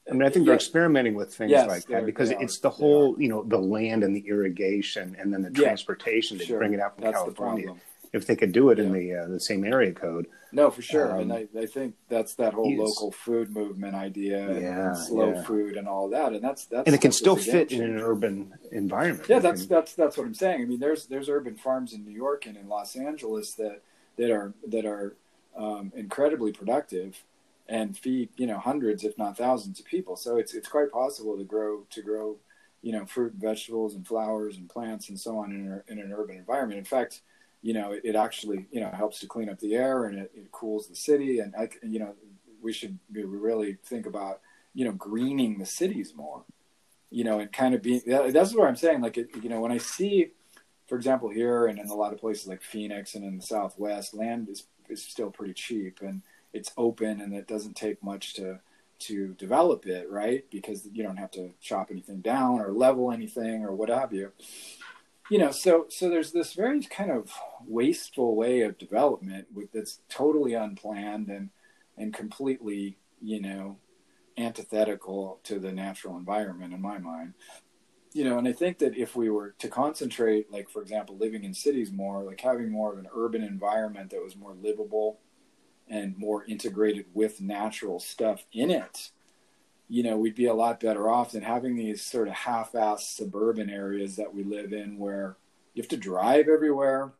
[0.09, 0.59] I mean, I think they're yeah.
[0.59, 4.15] experimenting with things Yes, like that because it's the whole, you know, the land and
[4.15, 7.75] the irrigation and then the Yeah, transportation to Sure, bring it out from that's California.
[8.13, 11.11] If they could do it in the uh, the same area code, No, for sure,
[11.13, 14.97] Um, and I, I think that's that whole local food movement idea, and, Yeah, and
[14.97, 15.43] slow yeah.
[15.43, 18.53] food, and all that, and that's that's and it can still fit in an urban
[18.71, 19.29] environment.
[19.29, 20.63] Yeah, that's can- that's that's what I'm saying.
[20.63, 23.81] I mean, there's there's urban farms in New York and in Los Angeles that
[24.17, 25.17] that are that are
[25.57, 27.25] um, incredibly productive
[27.69, 30.17] and feed you know hundreds, if not thousands, of people.
[30.17, 32.39] So it's it's quite possible to grow to grow
[32.85, 36.13] you know, fruit, and vegetables, and flowers and plants and so on in, in an
[36.13, 36.79] urban environment.
[36.79, 37.23] In fact,
[37.63, 40.31] you know, it, it, actually, you know, helps to clean up the air and it,
[40.35, 41.39] it cools the city.
[41.39, 42.15] And, I, you know,
[42.63, 44.41] we should really think about,
[44.75, 46.45] you know, greening the cities more,
[47.09, 49.01] you know, and kind of being, that's what I'm saying.
[49.01, 50.33] Like, it, you know, when I see,
[50.87, 54.13] for example, here and in a lot of places like Phoenix and in the Southwest,
[54.13, 56.21] land is, is still pretty cheap and
[56.55, 58.61] it's open and it doesn't take much to,
[59.01, 60.45] to develop it, right?
[60.51, 64.33] Because you don't have to chop anything down or level anything or what have you.
[65.31, 67.33] You know, so so there's this very kind of
[67.67, 71.49] wasteful way of development with, that's totally unplanned and
[71.97, 73.79] and completely, you know,
[74.37, 77.35] antithetical to the natural environment in my mind.
[78.13, 81.43] You know, and I think that if we were to concentrate, like for example, living
[81.45, 85.19] in cities more, like having more of an urban environment that was more livable,
[85.89, 89.11] and more integrated with natural stuff in it,
[89.89, 93.69] you know, we'd be a lot better off than having these sort of half-assed suburban
[93.69, 95.37] areas that we live in where
[95.75, 97.13] you have to drive everywhere.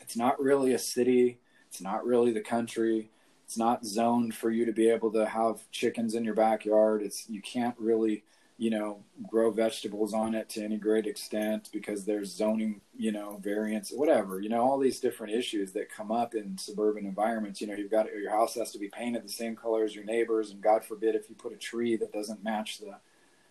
[0.00, 1.38] It's not really a city.
[1.68, 3.10] It's not really the country.
[3.44, 7.02] It's not zoned for you to be able to have chickens in your backyard.
[7.02, 8.24] It's you can't really
[8.58, 8.98] you know,
[9.28, 14.40] grow vegetables on it to any great extent because there's zoning, you know, variants, whatever,
[14.40, 17.60] you know, all these different issues that come up in suburban environments.
[17.60, 20.04] You know, you've got your house has to be painted the same color as your
[20.04, 22.96] neighbors, and God forbid if you put a tree that doesn't match the,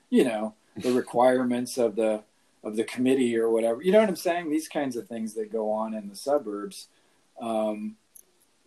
[0.09, 2.23] you know, the requirements of the
[2.61, 3.81] of the committee or whatever.
[3.81, 4.49] You know what I'm saying?
[4.49, 6.87] These kinds of things that go on in the suburbs.
[7.39, 7.95] Um,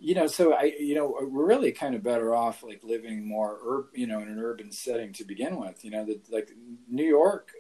[0.01, 3.59] you know, so I, you know, we're really kind of better off like living more,
[3.62, 5.84] ur- you know, in an urban setting to begin with.
[5.84, 6.51] You know, that like
[6.88, 7.53] New York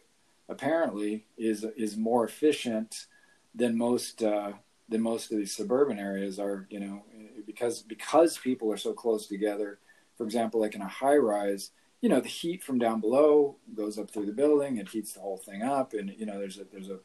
[0.48, 3.06] apparently is is more efficient
[3.54, 4.52] than most uh,
[4.88, 6.66] than most of these suburban areas are.
[6.70, 7.02] You know,
[7.46, 9.78] because because people are so close together.
[10.16, 11.70] For example, like in a high rise,
[12.00, 14.78] you know, the heat from down below goes up through the building.
[14.78, 17.00] It heats the whole thing up, and you know, there's a there's a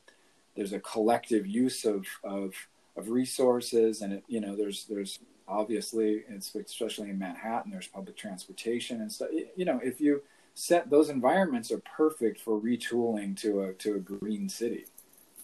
[0.55, 2.53] there's a collective use of of
[2.95, 9.01] of resources and it, you know there's there's obviously especially in Manhattan there's public transportation
[9.01, 9.29] and stuff.
[9.55, 10.21] You know if you
[10.53, 14.85] set those environments are perfect for retooling to a to a green city.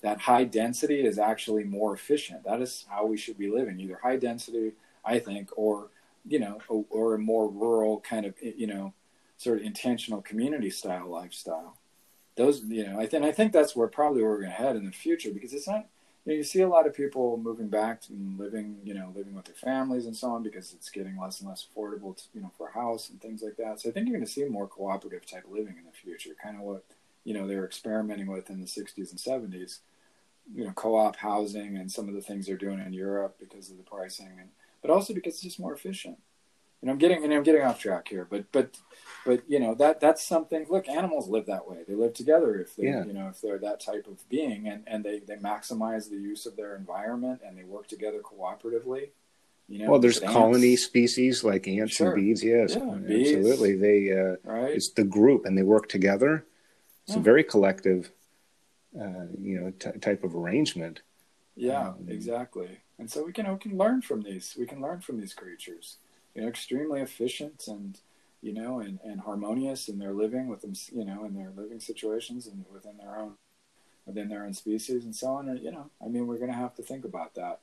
[0.01, 2.43] That high density is actually more efficient.
[2.43, 4.73] That is how we should be living either high density
[5.03, 5.89] i think or
[6.27, 8.93] you know or, or a more rural kind of you know
[9.37, 11.77] sort of intentional community style lifestyle.
[12.37, 14.75] Those you know i think i think that's where probably where we're going to head
[14.75, 15.87] in the future because it's not
[16.25, 19.33] you, know, you see a lot of people moving back and living, you know, living
[19.33, 22.41] with their families and so on because it's getting less and less affordable, to, you
[22.41, 23.79] know, for a house and things like that.
[23.81, 26.57] So I think you're going to see more cooperative type living in the future, kind
[26.57, 26.83] of what
[27.23, 29.79] you know they were experimenting with in the 60s and 70s.
[30.53, 33.77] You know, co-op housing and some of the things they're doing in Europe because of
[33.77, 34.49] the pricing, and
[34.81, 36.17] but also because it's just more efficient
[36.81, 38.77] and I'm getting and I'm getting off track here, but but
[39.25, 40.65] but you know that that's something.
[40.69, 41.77] Look, animals live that way.
[41.87, 43.05] They live together if they yeah.
[43.05, 46.45] you know if they're that type of being, and and they they maximize the use
[46.45, 49.09] of their environment and they work together cooperatively.
[49.67, 50.83] You know, well, there's colony ants.
[50.83, 52.13] species like ants sure.
[52.13, 52.43] and bees.
[52.43, 53.73] Yes, yeah, absolutely.
[53.73, 53.81] Bees.
[53.81, 54.71] They uh, right.
[54.71, 56.45] it's the group and they work together.
[57.03, 57.21] It's yeah.
[57.21, 58.11] a very collective,
[58.99, 61.01] uh, you know, t- type of arrangement.
[61.55, 62.79] Yeah, um, exactly.
[62.99, 64.55] And so we can we can learn from these.
[64.59, 65.97] We can learn from these creatures
[66.35, 67.99] you know, extremely efficient and
[68.41, 71.79] you know and, and harmonious in their living with them you know in their living
[71.79, 73.33] situations and within their own
[74.05, 76.57] within their own species and so on and you know i mean we're going to
[76.57, 77.59] have to think about that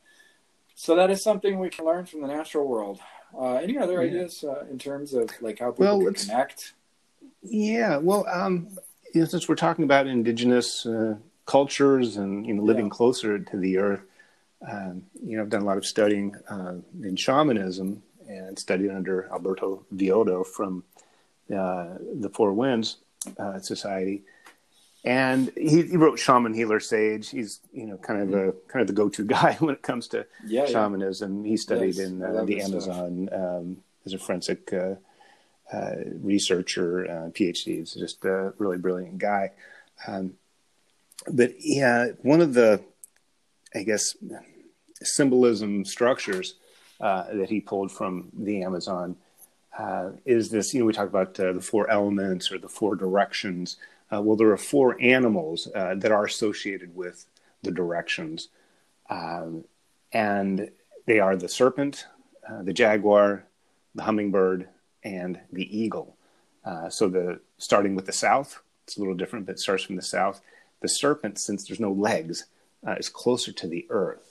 [0.75, 3.01] so that is something we can learn from the natural world
[3.37, 4.09] uh, any other yeah.
[4.09, 6.75] ideas uh, in terms of like how people well, can connect
[7.43, 8.69] yeah well um
[9.15, 11.17] you know, since we're talking about indigenous uh,
[11.47, 12.91] cultures and you know living yeah.
[12.91, 14.03] closer to the earth
[14.71, 19.29] um, you know i've done a lot of studying uh, in shamanism and studied under
[19.33, 20.85] Alberto Villoldo from
[21.51, 22.99] uh, the Four Winds
[23.39, 24.23] uh, Society.
[25.05, 27.31] And he, he, wrote Shaman Healer Sage.
[27.31, 30.27] He's you know kind of a kind of the go-to guy when it comes to
[30.47, 31.45] yeah, shamanism.
[31.45, 31.51] Yeah.
[31.51, 34.97] He studied yes, in uh, the Amazon um, as a forensic uh,
[35.73, 37.79] uh, researcher, uh, PhD.
[37.79, 39.53] He's just a really brilliant guy.
[40.07, 40.35] Um,
[41.33, 42.83] but yeah, one of the
[43.75, 44.17] I guess
[45.03, 46.55] symbolism structures
[47.01, 49.17] uh, that he pulled from the Amazon
[49.79, 50.75] uh, is this.
[50.75, 53.77] You know, we talk about uh, the four elements or the four directions.
[54.13, 57.27] Uh, well, there are four animals uh, that are associated with
[57.63, 58.49] the directions,
[59.11, 59.65] um,
[60.13, 60.71] and
[61.07, 62.07] they are the serpent,
[62.63, 63.45] the jaguar,
[63.95, 64.69] the hummingbird,
[65.05, 66.17] and the eagle.
[66.89, 70.03] so, the starting with the south, it's a little different, but it starts from the
[70.03, 70.41] south.
[70.81, 72.47] The serpent, since there's no legs,
[72.97, 74.29] is closer to the earth.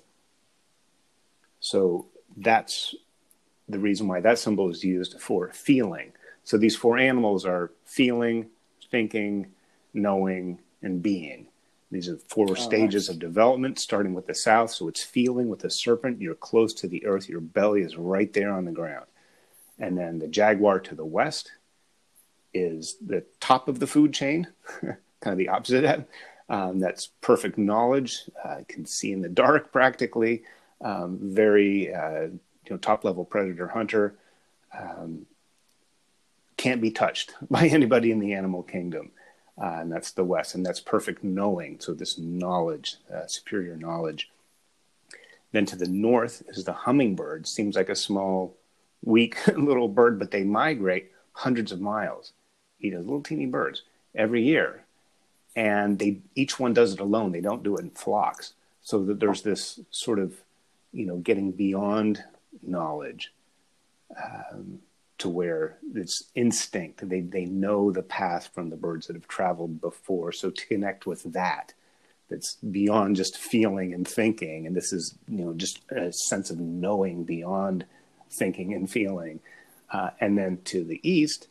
[1.59, 2.07] So
[2.37, 2.95] that's
[3.67, 6.13] the reason why that symbol is used for feeling.
[6.43, 8.47] So these four animals are feeling,
[8.89, 9.47] thinking,
[9.93, 11.47] knowing, and being.
[11.91, 13.15] These are four Oh, stages nice.
[13.15, 14.71] of development, starting with the south.
[14.71, 16.21] So it's feeling with the serpent.
[16.21, 17.27] You're close to the earth.
[17.29, 19.05] Your belly is right there on the ground.
[19.79, 21.51] And then the jaguar to the west
[22.53, 24.47] is the top of the food chain,
[24.81, 26.05] kind of the opposite end.
[26.49, 28.23] Um, that's perfect knowledge.
[28.43, 30.43] Uh, can see in the dark practically.
[30.81, 34.15] Um, very uh, you know top level predator hunter.
[34.77, 35.25] Um,
[36.57, 39.11] can't be touched by anybody in the animal kingdom.
[39.59, 41.79] Uh, and that's the West, and that's perfect knowing.
[41.79, 44.29] So this knowledge, uh, superior knowledge.
[45.51, 47.47] Then to the north is the hummingbird.
[47.47, 48.55] Seems like a small,
[49.03, 52.33] weak little bird, but they migrate hundreds of miles.
[52.79, 53.81] Eat as little teeny birds
[54.13, 54.83] every year,
[55.55, 57.31] and they each one does it alone.
[57.31, 58.53] They don't do it in flocks.
[58.83, 60.35] So that there's this sort of,
[60.91, 62.23] you know, getting beyond
[62.61, 63.33] knowledge
[64.15, 64.79] um,
[65.19, 67.07] to where it's instinct.
[67.07, 70.31] They they know the path from the birds that have traveled before.
[70.31, 71.73] So to connect with that,
[72.29, 74.67] that's beyond just feeling and thinking.
[74.67, 77.85] And this is you know just a sense of knowing beyond
[78.31, 79.39] thinking and feeling.
[79.91, 81.47] Uh, and then to the east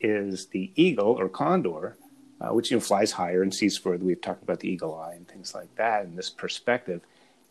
[0.00, 1.96] is the eagle or condor,
[2.40, 4.04] uh, which you know flies higher and sees further.
[4.04, 7.02] We've talked about the eagle eye and things like that and this perspective,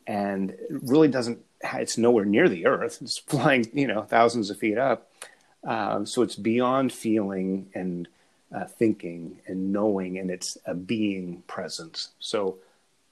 [0.07, 1.39] and it really doesn't.
[1.73, 2.99] It's nowhere near the earth.
[3.01, 5.11] It's flying, you know, thousands of feet up.
[5.63, 8.07] Um, so it's beyond feeling and
[8.55, 12.09] uh, thinking and knowing, and it's a being presence.
[12.19, 12.57] So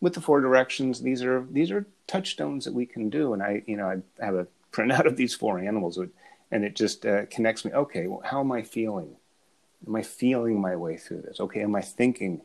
[0.01, 3.33] with the four directions, these are these are touchstones that we can do.
[3.33, 3.87] And I, you know,
[4.21, 5.97] I have a printout of these four animals,
[6.51, 7.71] and it just uh, connects me.
[7.71, 9.15] Okay, well, how am I feeling?
[9.87, 11.39] Am I feeling my way through this?
[11.39, 12.41] Okay, am I thinking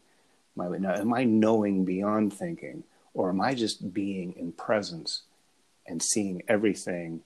[0.57, 0.79] my way?
[0.79, 2.85] Now, am I knowing beyond thinking,
[3.15, 5.23] or am I just being in presence
[5.87, 7.21] and seeing everything?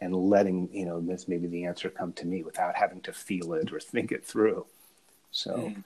[0.00, 3.52] and letting you know this maybe the answer come to me without having to feel
[3.52, 4.66] it or think it through
[5.30, 5.84] so Mm.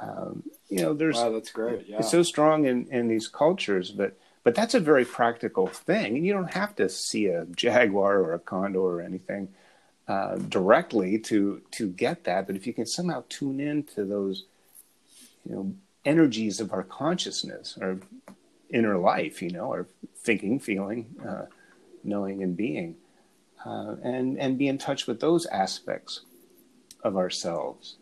[0.00, 1.86] um, you know there's Wow, that's great.
[1.86, 1.98] Yeah.
[1.98, 6.24] it's so strong in in these cultures but but that's a very practical thing and
[6.26, 9.48] you don't have to see a jaguar or a condor or anything
[10.08, 14.44] uh, directly to to get that but if you can somehow tune in to those
[15.44, 15.74] you know
[16.06, 17.98] energies of our consciousness our
[18.70, 21.46] inner life you know or thinking feeling uh,
[22.04, 22.96] knowing and being
[23.64, 26.20] uh, and and be in touch with those aspects
[27.02, 27.96] of ourselves.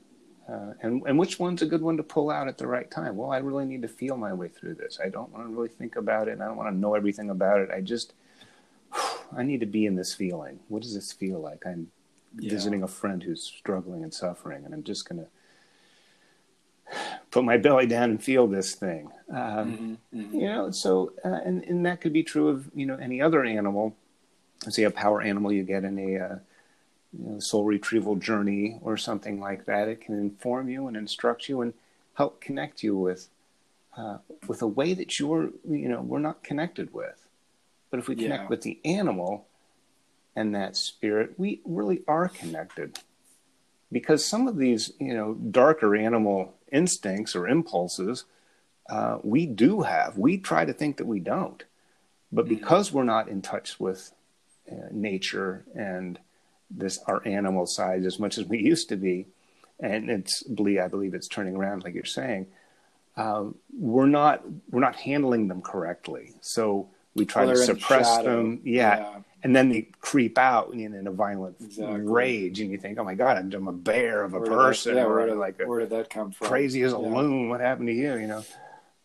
[0.48, 3.16] Uh, and and which one's a good one to pull out at the right time?
[3.16, 4.98] Well, I really need to feel my way through this.
[5.02, 6.32] I don't want to really think about it.
[6.32, 7.70] And I don't want to know everything about it.
[7.70, 8.12] I just
[9.36, 10.60] I need to be in this feeling.
[10.68, 11.66] What does this feel like?
[11.66, 11.90] I'm
[12.38, 12.50] Yeah.
[12.50, 15.28] visiting a friend who's struggling and suffering, and I'm just gonna
[17.36, 19.10] put my belly down and feel this thing.
[19.30, 20.32] Um, Mhm, mhm.
[20.32, 23.44] you know so uh, and, and that could be true of you know any other
[23.44, 23.94] animal
[24.68, 26.38] say a power animal you get in a uh,
[27.12, 31.48] you know, soul retrieval journey or something like that it can inform you and instruct
[31.48, 31.74] you and
[32.14, 33.28] help connect you with
[33.98, 37.26] uh, with a way that you're you know we're not connected with
[37.90, 38.48] but if we connect Yeah.
[38.48, 39.46] with the animal
[40.36, 42.98] and that spirit we really are connected
[43.92, 48.24] because some of these you know darker animal instincts or impulses
[48.88, 50.16] uh, we do have.
[50.16, 51.64] We try to think that we don't,
[52.30, 52.50] but Mhm.
[52.50, 54.12] because we're not in touch with
[54.70, 56.18] uh, nature and
[56.70, 59.26] this our animal side as much as we used to be,
[59.80, 62.46] and it's believe I believe it's turning around like you're saying.
[63.16, 68.36] Um, we're not we're not handling them correctly, so we try Well, to suppress shadow.
[68.36, 68.60] them.
[68.64, 68.98] Yeah.
[68.98, 69.18] Yeah.
[69.46, 72.00] And then they creep out in, in a violent Exactly.
[72.00, 75.02] rage, and you think, "Oh my God, I'm, a bear of a Where person, That,
[75.02, 76.48] yeah, or where did, like a where did that come from?
[76.48, 77.14] crazy as a Yeah.
[77.16, 77.48] loon.
[77.48, 78.16] What happened to you?
[78.16, 78.44] You know,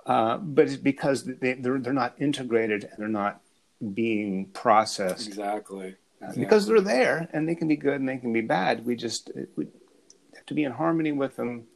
[0.08, 3.42] uh, but it's because they, they're they're not integrated and they're not
[3.94, 5.90] being processed Exactly.
[5.90, 6.44] uh, exactly.
[6.44, 8.84] because they're there and they can be good and they can be bad.
[8.84, 9.68] We just uh, we
[10.36, 11.68] have to be in harmony with them,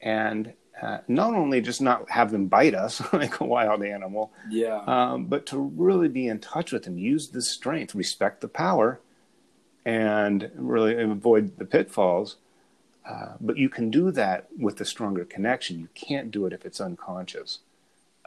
[0.00, 0.52] and
[0.82, 4.78] uh, not only just not have them bite us like a wild animal, Yeah.
[4.86, 9.00] um, but to really be in touch with them, use the strength, respect the power,
[9.84, 12.36] and really avoid the pitfalls.
[13.08, 15.78] Uh, but you can do that with the stronger connection.
[15.78, 17.58] You can't do it if it's unconscious.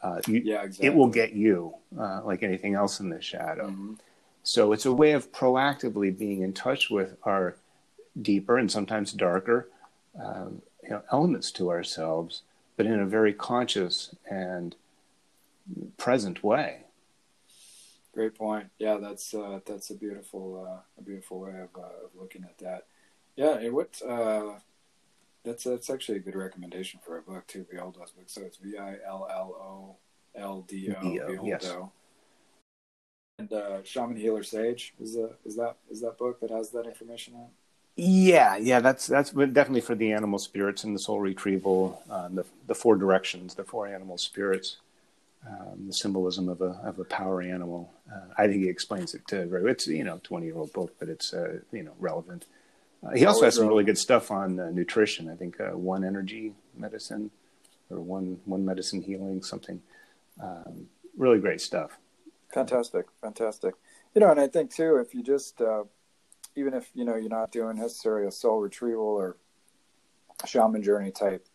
[0.03, 0.61] Uh, you, yeah.
[0.63, 0.85] Exactly.
[0.87, 3.69] It will get you, uh, like anything else in the shadow.
[3.69, 3.97] Mhm.
[4.43, 7.55] So it's a way of proactively being in touch with our
[8.21, 9.69] deeper and sometimes darker
[10.23, 12.43] um, you know, elements to ourselves,
[12.77, 14.75] but in a very conscious and
[15.97, 16.83] present way.
[18.13, 18.69] Great point.
[18.79, 22.57] Yeah, that's uh, that's a beautiful uh, a beautiful way of, uh, of looking at
[22.59, 22.85] that.
[23.35, 24.53] Yeah, it what uh,
[25.43, 28.25] that's that's actually a good recommendation for a book too, Villoldo's book.
[28.27, 29.95] So it's V I L L O
[30.35, 31.45] L D O D-O, Villoldo.
[31.45, 31.73] yes.
[33.39, 36.87] And uh, Shaman Healer Sage is the is that is that book that has that
[36.87, 37.49] information in it?
[37.99, 42.45] Yeah, yeah, that's that's definitely for the animal spirits and the soul retrieval, uh, the
[42.67, 44.77] the four directions, the four animal spirits,
[45.47, 47.91] um, the symbolism of a of a power animal.
[48.11, 49.71] Uh, I think he explains it to very.
[49.71, 52.45] It's you know twenty year old book, but it's uh, you know relevant.
[53.03, 55.27] Uh, he also has some really good stuff on uh, nutrition.
[55.27, 57.31] I think uh, one energy medicine
[57.89, 59.81] or one one medicine healing something.
[60.39, 60.87] Um,
[61.17, 61.97] really great stuff.
[62.53, 63.73] Fantastic, fantastic.
[64.13, 65.61] You know, and I think too, if you just
[66.57, 69.37] even if you know you're not doing necessarily a soul retrieval or
[70.45, 71.47] shaman journey type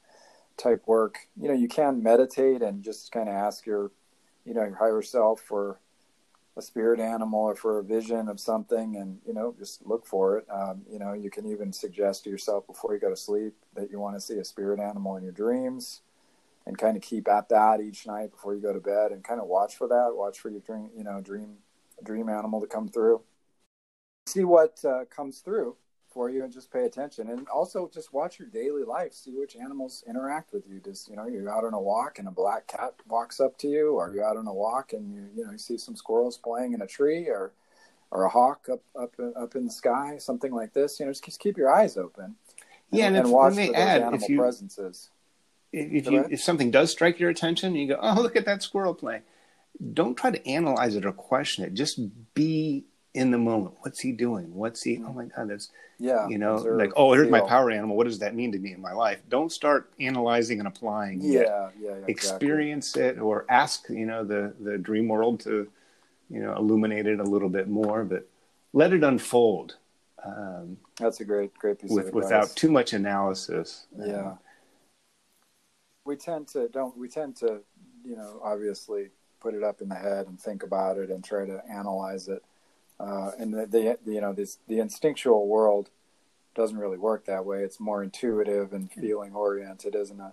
[0.57, 3.91] type work, you know, you can meditate and just kind of ask your,
[4.45, 5.81] you know, your higher self for
[6.57, 10.39] a spirit animal or for a vision of something and you know just look for
[10.39, 10.47] it.
[10.51, 13.91] Um, you know you can even suggest to yourself before you go to sleep that
[13.91, 16.03] you want to see a spirit animal in your dreams
[16.67, 19.41] and kind of keep at that each night before you go to bed and kind
[19.41, 21.55] of watch for that watch for your dream you know dream
[22.05, 23.23] dream animal to come through
[24.27, 25.77] see what uh, comes through
[26.13, 27.31] for you and just pay attention.
[27.31, 29.13] And also just watch your daily life.
[29.15, 30.81] See which animals interact with you.
[30.81, 33.69] Just you know you're out on a walk and a black cat walks up to
[33.69, 36.39] you or you're out on a walk and you you know you see some squirrels
[36.39, 37.53] playing in a tree or
[38.11, 41.01] or a hawk up up up in the sky something like this.
[41.01, 42.37] You know just, just keep your eyes open
[42.91, 45.11] yeah and, and, if, watch for add, those if animal you, presences.
[45.73, 48.95] If you if something does strike your attention you go oh look at that squirrel
[48.95, 49.23] playing
[49.95, 51.75] don't try to analyze it or question it.
[51.75, 52.01] Just
[52.35, 52.85] be
[53.15, 53.75] in the moment.
[53.81, 54.55] What's he doing?
[54.55, 55.03] What's he?
[55.07, 56.27] Oh my God, that's yeah.
[56.29, 57.97] You know, like oh, here's my power animal.
[57.97, 59.21] What does that mean to me in my life?
[59.29, 61.21] Don't start analyzing and applying.
[61.21, 61.91] Yeah, yeah, yeah.
[61.91, 62.13] exactly.
[62.13, 65.71] Experience it or ask you know the the dream world to
[66.31, 68.27] you know illuminate it a little bit more, but
[68.73, 69.77] let it unfold.
[70.25, 72.25] Um, That's a great, great piece with, of advice.
[72.25, 73.87] without too much analysis.
[73.99, 74.13] Yeah.
[74.13, 74.35] Uh,
[76.05, 77.61] we tend to don't we tend to
[78.05, 79.11] you know obviously
[79.41, 82.43] put it up in the head and think about it and try to analyze it
[83.01, 85.91] uh, and the, the you know this the instinctual world
[86.55, 90.33] doesn't really work that way it's more intuitive and feeling oriented isn't it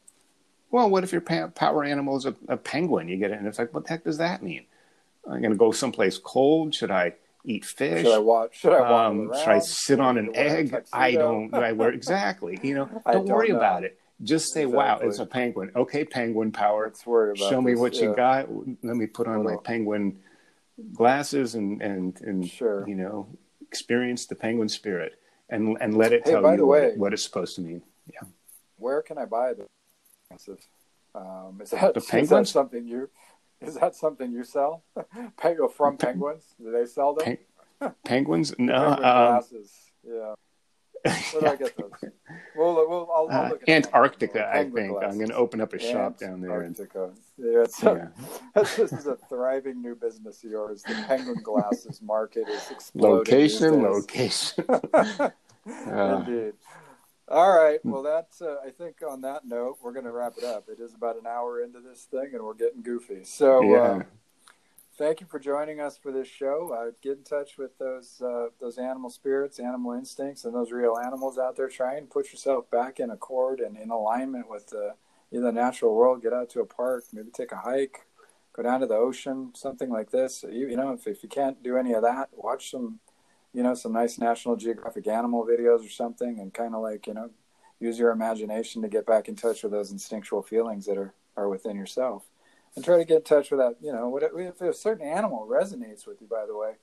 [0.72, 3.08] well, what if your power animal is a, a penguin?
[3.08, 4.66] You get it, and it's like, what the heck does that mean?
[5.26, 6.76] I'm going to go someplace cold.
[6.76, 7.14] Should I
[7.46, 8.04] eat fish?
[8.04, 10.56] should i watch should i walk um, should I sit on an Should I wear
[10.56, 10.84] a egg?
[10.94, 11.54] I don't.
[11.54, 12.60] I wear exactly.
[12.62, 13.58] You know, don't, don't worry know.
[13.58, 14.00] about it.
[14.22, 16.86] Just say, "Wow, it's a penguin." Okay, penguin power.
[16.86, 18.48] let's worry about Show me this, what you got.
[18.84, 20.20] Let me put on my penguin
[20.94, 22.88] glasses and and and Sure.
[22.88, 23.28] you know
[23.62, 25.20] experience the penguin spirit
[25.50, 27.82] and and let it Hey, tell you way- what it's supposed to mean.
[28.12, 28.28] Yeah.
[28.78, 29.66] where can i buy the
[30.30, 30.60] glasses?
[31.16, 33.10] um, is that The is that something you
[33.62, 34.84] is that something you sell
[35.38, 37.38] Penguin from penguins do they sell them
[37.80, 38.54] Pen- penguins?
[38.58, 38.74] No.
[38.74, 39.72] penguin Um, glasses
[40.04, 40.34] yeah
[41.04, 42.12] Where do I get those?
[42.56, 44.50] We'll, we'll, I'll, I'll uh, look Antarctica.
[44.54, 44.98] I think.
[45.02, 46.64] I'm going to open up a shop down there.
[46.64, 47.12] Antarctica.
[47.38, 48.08] Yeah, yeah.
[48.56, 50.84] this is a thriving new business of yours.
[50.84, 53.18] The penguin glasses market is exploding.
[53.18, 54.66] Location, location.
[55.86, 56.54] Uh, Indeed.
[57.28, 57.80] All right.
[57.84, 58.42] Well, that's.
[58.42, 60.68] Uh, I think on that note, we're going to wrap it up.
[60.68, 63.24] It is about an hour into this thing, and we're getting goofy.
[63.24, 64.04] So, yeah.
[65.00, 66.72] Thank you for joining us for this show.
[66.74, 70.98] Uh, get in touch with those uh, those animal spirits, animal instincts, and those real
[70.98, 71.70] animals out there.
[71.70, 74.96] Try and put yourself back in accord and in alignment with the
[75.32, 76.22] the natural world.
[76.22, 78.06] Get out to a park, maybe take a hike,
[78.54, 80.44] go down to the ocean, something like this.
[80.44, 83.00] You, you know, if, if you can't do any of that, watch some,
[83.54, 87.14] you know, some nice National Geographic animal videos or something, and kind of like you
[87.14, 87.30] know,
[87.80, 91.48] use your imagination to get back in touch with those instinctual feelings that are are
[91.48, 92.29] within yourself
[92.76, 93.76] and try to get in touch with that.
[93.82, 96.28] You know, if a certain animal resonates with you?
[96.28, 96.74] By the way,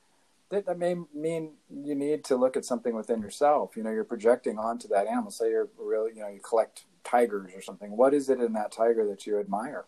[0.51, 3.77] that, that may mean you need to look at something within yourself.
[3.77, 5.31] You know, you're projecting onto that animal.
[5.31, 7.97] Say you're really, you know, you collect tigers or something.
[7.97, 9.85] What is it in that tiger that you admire?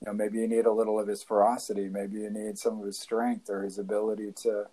[0.00, 1.88] You know, maybe you need a little of his ferocity.
[1.88, 4.66] Maybe you need some of his strength or his ability to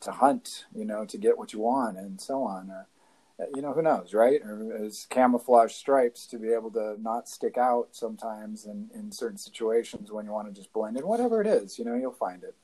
[0.00, 0.64] to hunt.
[0.74, 2.70] You know, to get what you want and so on.
[2.70, 2.86] Or
[3.54, 4.40] you know, who knows, right?
[4.42, 9.38] Or his camouflage stripes to be able to not stick out sometimes in, in certain
[9.38, 11.06] situations when you want to just blend in.
[11.06, 12.54] Whatever it is, you know, you'll find it.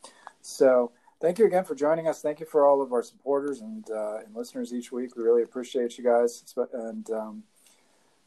[0.42, 2.20] So thank you again for joining us.
[2.20, 5.16] Thank you for all of our supporters and uh, and listeners each week.
[5.16, 6.44] We really appreciate you guys.
[6.72, 7.42] And um,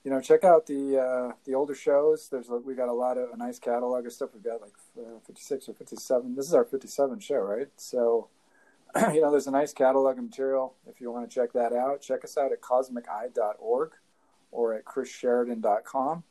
[0.03, 2.27] you know, check out the uh, the older shows.
[2.29, 4.29] There's we got a lot of a nice catalog of stuff.
[4.33, 6.35] We've got like uh, 56 or 57.
[6.35, 7.67] This is our 57 show, right?
[7.77, 8.27] So
[9.13, 12.01] you know, there's a nice catalog of material if you want to check that out.
[12.01, 13.91] Check us out at cosmiceye.org
[14.51, 16.23] or at chrissheridan.com.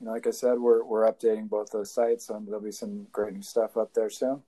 [0.00, 3.06] You know, like I said, we're, we're updating both those sites, and there'll be some
[3.12, 4.42] great new stuff up there soon.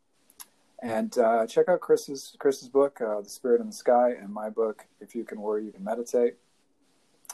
[0.83, 4.51] And uh, check out Chris's Chris's book, uh, "The Spirit in the Sky," and my
[4.51, 6.35] book, "If You Can Worry, You Can Meditate."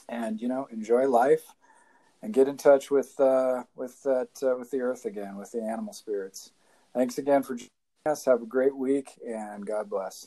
[0.09, 1.55] And you know, enjoy life,
[2.22, 5.62] and get in touch with uh, with that uh, with the earth again, with the
[5.62, 6.53] animal spirits.
[6.95, 7.57] Thanks again for.
[8.07, 10.26] Have a great week, and God bless.